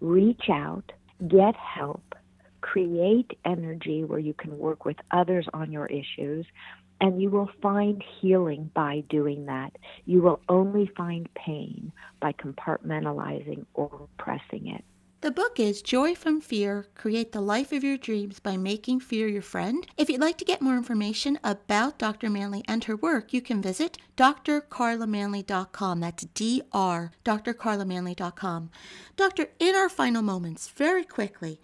Reach 0.00 0.50
out, 0.50 0.92
get 1.28 1.54
help, 1.56 2.14
create 2.62 3.38
energy 3.44 4.04
where 4.04 4.18
you 4.18 4.32
can 4.32 4.58
work 4.58 4.84
with 4.84 4.96
others 5.10 5.46
on 5.52 5.70
your 5.70 5.86
issues, 5.86 6.46
and 7.00 7.20
you 7.20 7.28
will 7.28 7.50
find 7.60 8.02
healing 8.20 8.70
by 8.74 9.02
doing 9.10 9.46
that. 9.46 9.72
You 10.06 10.22
will 10.22 10.40
only 10.48 10.90
find 10.96 11.28
pain 11.34 11.92
by 12.20 12.32
compartmentalizing 12.32 13.66
or 13.74 13.90
repressing 13.92 14.68
it. 14.68 14.84
The 15.22 15.30
book 15.30 15.60
is 15.60 15.82
Joy 15.82 16.16
from 16.16 16.40
Fear 16.40 16.88
Create 16.96 17.30
the 17.30 17.40
Life 17.40 17.70
of 17.70 17.84
Your 17.84 17.96
Dreams 17.96 18.40
by 18.40 18.56
Making 18.56 18.98
Fear 18.98 19.28
Your 19.28 19.40
Friend. 19.40 19.86
If 19.96 20.10
you'd 20.10 20.20
like 20.20 20.36
to 20.38 20.44
get 20.44 20.60
more 20.60 20.76
information 20.76 21.38
about 21.44 21.96
Dr. 21.96 22.28
Manley 22.28 22.64
and 22.66 22.82
her 22.82 22.96
work, 22.96 23.32
you 23.32 23.40
can 23.40 23.62
visit 23.62 23.98
drcarlamanley.com. 24.16 26.00
That's 26.00 26.24
D 26.24 26.62
R, 26.72 27.12
drcarlamanley.com. 27.24 28.70
Doctor, 29.16 29.46
in 29.60 29.76
our 29.76 29.88
final 29.88 30.22
moments, 30.22 30.68
very 30.70 31.04
quickly, 31.04 31.60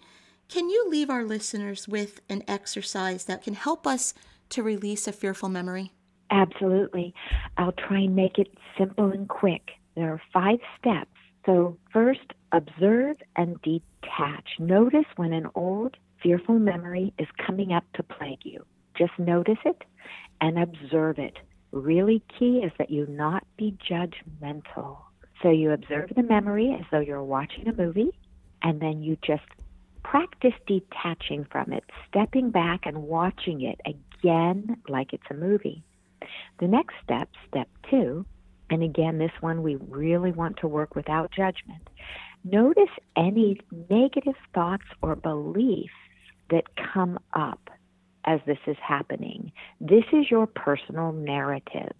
can 0.49 0.67
you 0.69 0.89
leave 0.89 1.09
our 1.09 1.23
listeners 1.23 1.87
with 1.87 2.21
an 2.27 2.43
exercise 2.47 3.25
that 3.25 3.43
can 3.43 3.53
help 3.53 3.85
us 3.85 4.15
to 4.49 4.63
release 4.63 5.07
a 5.07 5.13
fearful 5.13 5.47
memory? 5.47 5.91
Absolutely. 6.31 7.13
I'll 7.57 7.71
try 7.71 7.99
and 7.99 8.15
make 8.15 8.39
it 8.39 8.47
simple 8.77 9.11
and 9.11 9.29
quick. 9.29 9.69
There 9.95 10.11
are 10.11 10.21
five 10.33 10.59
steps. 10.79 11.11
So, 11.45 11.77
first, 11.93 12.33
observe 12.51 13.17
and 13.35 13.61
detach. 13.61 14.47
Notice 14.59 15.05
when 15.15 15.33
an 15.33 15.47
old 15.55 15.97
fearful 16.21 16.59
memory 16.59 17.13
is 17.17 17.27
coming 17.45 17.71
up 17.71 17.85
to 17.93 18.03
plague 18.03 18.43
you. 18.43 18.65
Just 18.97 19.17
notice 19.17 19.57
it 19.65 19.83
and 20.41 20.59
observe 20.59 21.19
it. 21.19 21.37
Really 21.71 22.23
key 22.37 22.57
is 22.57 22.71
that 22.77 22.89
you 22.89 23.05
not 23.07 23.43
be 23.55 23.77
judgmental. 23.89 24.97
So 25.41 25.49
you 25.49 25.71
observe 25.71 26.11
the 26.15 26.23
memory 26.23 26.75
as 26.77 26.85
though 26.91 26.99
you're 26.99 27.23
watching 27.23 27.67
a 27.67 27.73
movie, 27.73 28.11
and 28.61 28.81
then 28.81 29.01
you 29.01 29.17
just 29.25 29.43
practice 30.03 30.53
detaching 30.67 31.45
from 31.51 31.73
it, 31.73 31.83
stepping 32.07 32.51
back 32.51 32.81
and 32.85 33.03
watching 33.03 33.61
it 33.61 33.79
again 33.85 34.77
like 34.87 35.13
it's 35.13 35.23
a 35.29 35.33
movie. 35.33 35.83
The 36.59 36.67
next 36.67 36.95
step, 37.03 37.29
step 37.47 37.69
two, 37.89 38.25
and 38.69 38.83
again, 38.83 39.17
this 39.17 39.31
one 39.41 39.63
we 39.63 39.75
really 39.75 40.31
want 40.31 40.57
to 40.57 40.67
work 40.67 40.95
without 40.95 41.31
judgment. 41.31 41.89
Notice 42.43 42.89
any 43.17 43.59
negative 43.89 44.35
thoughts 44.53 44.85
or 45.01 45.15
beliefs 45.15 45.93
that 46.49 46.63
come 46.93 47.19
up 47.33 47.69
as 48.25 48.39
this 48.45 48.59
is 48.67 48.77
happening. 48.81 49.51
This 49.81 50.05
is 50.13 50.29
your 50.29 50.47
personal 50.47 51.11
narrative. 51.11 51.93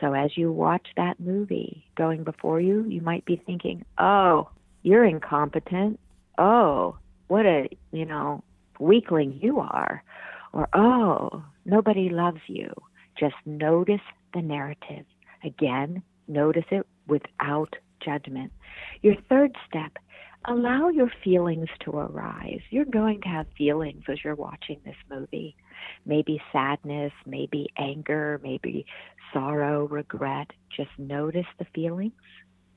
So 0.00 0.12
as 0.12 0.36
you 0.36 0.52
watch 0.52 0.86
that 0.96 1.20
movie 1.20 1.86
going 1.96 2.24
before 2.24 2.60
you, 2.60 2.84
you 2.84 3.00
might 3.00 3.24
be 3.24 3.40
thinking, 3.46 3.84
oh, 3.98 4.50
you're 4.82 5.04
incompetent. 5.04 5.98
Oh, 6.36 6.98
what 7.28 7.46
a, 7.46 7.68
you 7.92 8.04
know, 8.04 8.42
weakling 8.78 9.38
you 9.42 9.60
are. 9.60 10.02
Or, 10.52 10.68
oh, 10.74 11.44
nobody 11.64 12.08
loves 12.08 12.40
you. 12.46 12.72
Just 13.18 13.34
notice 13.44 14.00
the 14.34 14.42
narrative. 14.42 15.04
Again, 15.44 16.02
notice 16.28 16.64
it 16.70 16.86
without 17.06 17.74
judgment. 18.04 18.52
Your 19.02 19.14
third 19.28 19.56
step, 19.68 19.92
allow 20.46 20.88
your 20.88 21.10
feelings 21.22 21.68
to 21.84 21.90
arise. 21.90 22.60
You're 22.70 22.84
going 22.84 23.20
to 23.22 23.28
have 23.28 23.46
feelings 23.56 24.04
as 24.08 24.18
you're 24.22 24.34
watching 24.34 24.80
this 24.84 24.96
movie. 25.10 25.56
Maybe 26.06 26.40
sadness, 26.52 27.12
maybe 27.26 27.68
anger, 27.78 28.40
maybe 28.42 28.86
sorrow, 29.32 29.86
regret. 29.88 30.50
Just 30.76 30.90
notice 30.98 31.46
the 31.58 31.66
feelings 31.74 32.12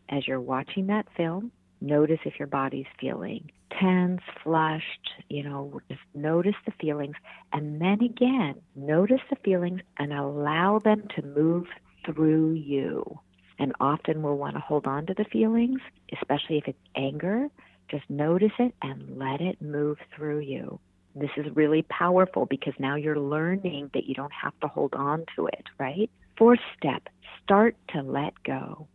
as 0.09 0.27
you're 0.27 0.41
watching 0.41 0.87
that 0.87 1.07
film 1.15 1.51
Notice 1.81 2.19
if 2.25 2.39
your 2.39 2.47
body's 2.47 2.87
feeling 2.99 3.51
tense, 3.79 4.21
flushed, 4.43 5.11
you 5.29 5.43
know, 5.43 5.81
just 5.89 6.01
notice 6.13 6.55
the 6.65 6.71
feelings. 6.79 7.15
And 7.53 7.81
then 7.81 8.01
again, 8.01 8.55
notice 8.75 9.21
the 9.29 9.35
feelings 9.43 9.81
and 9.97 10.13
allow 10.13 10.79
them 10.79 11.07
to 11.15 11.21
move 11.21 11.67
through 12.05 12.53
you. 12.53 13.19
And 13.59 13.73
often 13.79 14.21
we'll 14.21 14.37
want 14.37 14.55
to 14.55 14.59
hold 14.59 14.85
on 14.85 15.05
to 15.07 15.13
the 15.13 15.25
feelings, 15.25 15.79
especially 16.13 16.57
if 16.57 16.67
it's 16.67 16.77
anger. 16.95 17.47
Just 17.89 18.09
notice 18.09 18.51
it 18.59 18.73
and 18.81 19.17
let 19.17 19.41
it 19.41 19.61
move 19.61 19.97
through 20.15 20.39
you. 20.39 20.79
This 21.15 21.31
is 21.37 21.55
really 21.55 21.81
powerful 21.83 22.45
because 22.45 22.73
now 22.77 22.95
you're 22.95 23.19
learning 23.19 23.89
that 23.93 24.05
you 24.05 24.13
don't 24.13 24.33
have 24.33 24.53
to 24.59 24.67
hold 24.67 24.93
on 24.93 25.25
to 25.35 25.47
it, 25.47 25.63
right? 25.79 26.09
Fourth 26.37 26.59
step, 26.77 27.07
start 27.43 27.75
to 27.89 28.03
let 28.03 28.33
go. 28.43 28.87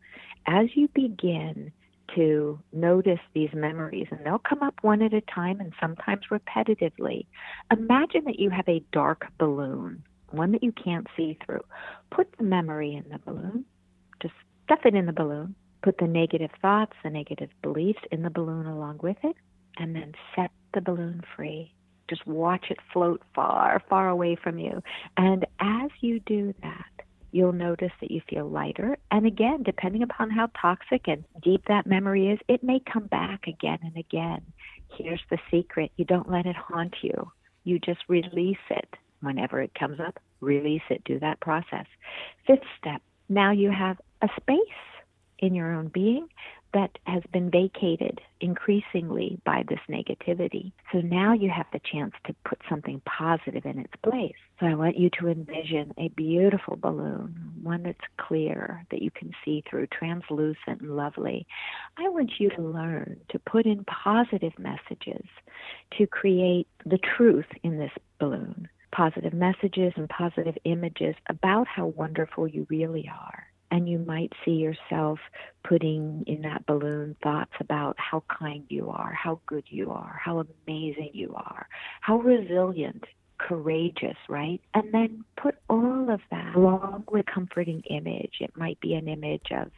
As 0.46 0.66
you 0.74 0.88
begin 0.94 1.72
to 2.14 2.58
notice 2.72 3.20
these 3.34 3.50
memories, 3.54 4.06
and 4.10 4.24
they'll 4.24 4.38
come 4.38 4.62
up 4.62 4.74
one 4.82 5.02
at 5.02 5.14
a 5.14 5.20
time 5.22 5.60
and 5.60 5.72
sometimes 5.80 6.22
repetitively. 6.30 7.26
Imagine 7.70 8.24
that 8.24 8.38
you 8.38 8.50
have 8.50 8.68
a 8.68 8.82
dark 8.92 9.26
balloon, 9.38 10.02
one 10.30 10.52
that 10.52 10.62
you 10.62 10.72
can't 10.72 11.06
see 11.16 11.38
through. 11.44 11.64
Put 12.10 12.36
the 12.38 12.44
memory 12.44 12.94
in 12.94 13.04
the 13.10 13.18
balloon, 13.18 13.64
just 14.20 14.34
stuff 14.64 14.80
it 14.84 14.94
in 14.94 15.06
the 15.06 15.12
balloon. 15.12 15.54
Put 15.82 15.98
the 15.98 16.06
negative 16.06 16.50
thoughts, 16.60 16.92
the 17.02 17.10
negative 17.10 17.50
beliefs 17.60 17.98
in 18.12 18.22
the 18.22 18.30
balloon 18.30 18.66
along 18.66 19.00
with 19.02 19.16
it, 19.24 19.34
and 19.78 19.96
then 19.96 20.12
set 20.36 20.52
the 20.74 20.80
balloon 20.80 21.22
free. 21.34 21.72
Just 22.08 22.26
watch 22.26 22.66
it 22.70 22.78
float 22.92 23.22
far, 23.34 23.82
far 23.88 24.08
away 24.08 24.36
from 24.36 24.58
you. 24.58 24.82
And 25.16 25.44
as 25.58 25.90
you 26.00 26.20
do 26.20 26.54
that, 26.62 27.04
you'll 27.32 27.52
notice 27.52 27.92
that 28.00 28.10
you 28.10 28.20
feel 28.28 28.48
lighter. 28.48 28.96
And 29.10 29.26
again, 29.26 29.62
depending 29.62 30.02
upon 30.02 30.30
how 30.30 30.48
toxic 30.60 31.08
and 31.08 31.24
deep 31.42 31.64
that 31.66 31.86
memory 31.86 32.28
is, 32.28 32.38
it 32.48 32.62
may 32.62 32.80
come 32.80 33.06
back 33.06 33.46
again 33.46 33.78
and 33.82 33.96
again. 33.96 34.42
Here's 34.96 35.22
the 35.30 35.38
secret 35.50 35.90
you 35.96 36.04
don't 36.04 36.30
let 36.30 36.46
it 36.46 36.56
haunt 36.56 36.94
you, 37.02 37.32
you 37.64 37.78
just 37.78 38.00
release 38.08 38.56
it. 38.70 38.88
Whenever 39.20 39.60
it 39.62 39.74
comes 39.74 40.00
up, 40.00 40.18
release 40.40 40.82
it. 40.90 41.04
Do 41.04 41.18
that 41.20 41.40
process. 41.40 41.86
Fifth 42.46 42.64
step 42.78 43.02
now 43.32 43.50
you 43.50 43.70
have 43.70 43.98
a 44.20 44.28
space 44.40 44.58
in 45.38 45.54
your 45.54 45.72
own 45.72 45.88
being 45.88 46.28
that 46.72 46.98
has 47.06 47.22
been 47.32 47.50
vacated 47.50 48.20
increasingly 48.40 49.38
by 49.44 49.64
this 49.68 49.78
negativity. 49.88 50.72
So 50.92 51.00
now 51.00 51.32
you 51.32 51.50
have 51.50 51.66
the 51.72 51.80
chance 51.80 52.12
to 52.26 52.34
put 52.44 52.60
something 52.68 53.00
positive 53.04 53.66
in 53.66 53.78
its 53.78 53.92
place. 54.02 54.34
So 54.58 54.66
I 54.66 54.74
want 54.74 54.98
you 54.98 55.10
to 55.20 55.28
envision 55.28 55.92
a 55.98 56.08
beautiful 56.08 56.76
balloon, 56.76 57.34
one 57.62 57.82
that's 57.82 57.98
clear, 58.16 58.84
that 58.90 59.02
you 59.02 59.10
can 59.10 59.32
see 59.44 59.62
through, 59.68 59.88
translucent 59.88 60.80
and 60.80 60.96
lovely. 60.96 61.46
I 61.98 62.08
want 62.08 62.32
you 62.38 62.48
to 62.50 62.62
learn 62.62 63.20
to 63.30 63.38
put 63.38 63.66
in 63.66 63.84
positive 63.84 64.52
messages 64.58 65.26
to 65.98 66.06
create 66.06 66.68
the 66.86 66.98
truth 66.98 67.46
in 67.62 67.78
this 67.78 67.92
balloon. 68.18 68.68
Positive 68.92 69.32
messages 69.32 69.92
and 69.96 70.08
positive 70.08 70.56
images 70.64 71.14
about 71.28 71.66
how 71.66 71.86
wonderful 71.86 72.46
you 72.46 72.66
really 72.68 73.10
are 73.10 73.46
and 73.72 73.88
you 73.88 73.98
might 73.98 74.32
see 74.44 74.52
yourself 74.52 75.18
putting 75.64 76.24
in 76.26 76.42
that 76.42 76.66
balloon 76.66 77.16
thoughts 77.22 77.54
about 77.58 77.96
how 77.98 78.22
kind 78.28 78.64
you 78.68 78.90
are, 78.90 79.12
how 79.14 79.40
good 79.46 79.64
you 79.68 79.90
are, 79.90 80.20
how 80.22 80.44
amazing 80.66 81.10
you 81.14 81.32
are, 81.34 81.66
how 82.02 82.18
resilient, 82.18 83.02
courageous, 83.38 84.18
right? 84.28 84.60
And 84.74 84.92
then 84.92 85.24
put 85.38 85.54
all 85.70 86.10
of 86.10 86.20
that 86.30 86.54
along 86.54 87.04
with 87.10 87.24
comforting 87.24 87.80
image. 87.88 88.34
It 88.40 88.54
might 88.58 88.78
be 88.80 88.92
an 88.92 89.08
image 89.08 89.50
of, 89.50 89.70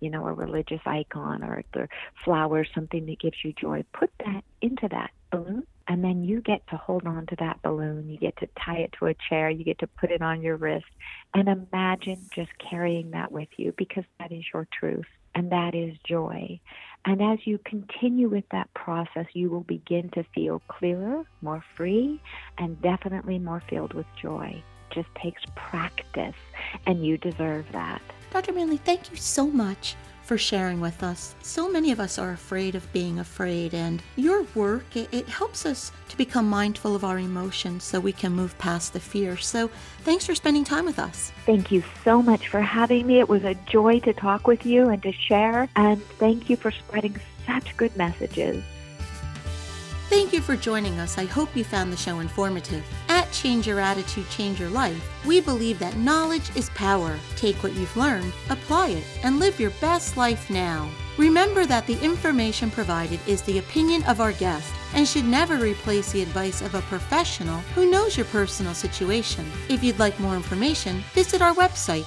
you 0.00 0.08
know, 0.08 0.26
a 0.26 0.32
religious 0.32 0.80
icon 0.86 1.44
or 1.44 1.62
the 1.74 1.88
flower, 2.24 2.64
something 2.74 3.04
that 3.04 3.20
gives 3.20 3.36
you 3.44 3.52
joy. 3.52 3.84
Put 3.92 4.10
that 4.24 4.44
into 4.62 4.88
that 4.88 5.10
balloon 5.30 5.66
And 5.88 6.02
then 6.02 6.24
you 6.24 6.40
get 6.40 6.66
to 6.68 6.76
hold 6.76 7.06
on 7.06 7.26
to 7.26 7.36
that 7.40 7.60
balloon. 7.62 8.08
You 8.08 8.18
get 8.18 8.36
to 8.38 8.48
tie 8.64 8.78
it 8.78 8.94
to 8.98 9.06
a 9.06 9.14
chair. 9.28 9.50
You 9.50 9.64
get 9.64 9.78
to 9.80 9.86
put 9.86 10.10
it 10.10 10.22
on 10.22 10.42
your 10.42 10.56
wrist. 10.56 10.86
And 11.34 11.48
imagine 11.48 12.20
just 12.34 12.50
carrying 12.58 13.10
that 13.10 13.32
with 13.32 13.48
you 13.56 13.74
because 13.76 14.04
that 14.18 14.32
is 14.32 14.44
your 14.52 14.66
truth 14.78 15.06
and 15.34 15.50
that 15.50 15.74
is 15.74 15.96
joy. 16.04 16.60
And 17.04 17.20
as 17.22 17.38
you 17.46 17.58
continue 17.64 18.28
with 18.28 18.44
that 18.52 18.72
process, 18.74 19.26
you 19.32 19.50
will 19.50 19.62
begin 19.62 20.10
to 20.10 20.24
feel 20.34 20.62
clearer, 20.68 21.24
more 21.40 21.64
free, 21.76 22.20
and 22.58 22.80
definitely 22.80 23.38
more 23.38 23.62
filled 23.68 23.94
with 23.94 24.06
joy. 24.20 24.62
It 24.90 24.94
just 24.94 25.08
takes 25.16 25.42
practice, 25.56 26.36
and 26.86 27.04
you 27.04 27.18
deserve 27.18 27.66
that. 27.72 28.02
Dr. 28.30 28.52
Manley, 28.52 28.76
thank 28.76 29.10
you 29.10 29.16
so 29.16 29.46
much 29.46 29.96
for 30.24 30.38
sharing 30.38 30.80
with 30.80 31.02
us. 31.02 31.34
So 31.42 31.70
many 31.70 31.92
of 31.92 32.00
us 32.00 32.18
are 32.18 32.32
afraid 32.32 32.74
of 32.74 32.92
being 32.92 33.18
afraid, 33.18 33.74
and 33.74 34.02
your 34.16 34.44
work 34.54 34.84
it, 34.94 35.08
it, 35.12 35.28
helps 35.28 35.66
us 35.66 35.92
to 36.08 36.16
become 36.16 36.48
mindful 36.48 36.94
of 36.94 37.04
our 37.04 37.18
emotions 37.18 37.84
so 37.84 38.00
we 38.00 38.12
can 38.12 38.32
move 38.32 38.56
past 38.58 38.92
the 38.92 39.00
fear. 39.00 39.36
So, 39.36 39.70
thanks 40.00 40.26
for 40.26 40.34
spending 40.34 40.64
time 40.64 40.84
with 40.84 40.98
us. 40.98 41.32
Thank 41.46 41.70
you 41.70 41.82
so 42.04 42.22
much 42.22 42.48
for 42.48 42.60
having 42.60 43.06
me. 43.06 43.18
It 43.18 43.28
was 43.28 43.44
a 43.44 43.54
joy 43.54 44.00
to 44.00 44.12
talk 44.12 44.46
with 44.46 44.64
you 44.64 44.88
and 44.88 45.02
to 45.02 45.12
share, 45.12 45.68
and 45.76 46.02
thank 46.18 46.48
you 46.48 46.56
for 46.56 46.70
spreading 46.70 47.16
such 47.46 47.76
good 47.76 47.96
messages. 47.96 48.62
Thank 50.08 50.32
you 50.32 50.42
for 50.42 50.56
joining 50.56 50.98
us. 50.98 51.16
I 51.16 51.24
hope 51.24 51.56
you 51.56 51.64
found 51.64 51.92
the 51.92 51.96
show 51.96 52.20
informative. 52.20 52.84
Change 53.32 53.66
Your 53.66 53.80
Attitude, 53.80 54.28
Change 54.30 54.60
Your 54.60 54.70
Life, 54.70 55.10
we 55.26 55.40
believe 55.40 55.78
that 55.78 55.96
knowledge 55.96 56.54
is 56.56 56.70
power. 56.70 57.18
Take 57.36 57.62
what 57.62 57.74
you've 57.74 57.96
learned, 57.96 58.32
apply 58.50 58.88
it, 58.88 59.04
and 59.22 59.38
live 59.38 59.58
your 59.58 59.70
best 59.80 60.16
life 60.16 60.50
now. 60.50 60.90
Remember 61.18 61.66
that 61.66 61.86
the 61.86 62.00
information 62.02 62.70
provided 62.70 63.20
is 63.26 63.42
the 63.42 63.58
opinion 63.58 64.02
of 64.04 64.20
our 64.20 64.32
guest 64.32 64.72
and 64.94 65.06
should 65.06 65.24
never 65.24 65.56
replace 65.56 66.12
the 66.12 66.22
advice 66.22 66.62
of 66.62 66.74
a 66.74 66.82
professional 66.82 67.58
who 67.74 67.90
knows 67.90 68.16
your 68.16 68.26
personal 68.26 68.74
situation. 68.74 69.50
If 69.68 69.82
you'd 69.82 69.98
like 69.98 70.18
more 70.20 70.36
information, 70.36 71.02
visit 71.12 71.42
our 71.42 71.54
website 71.54 72.06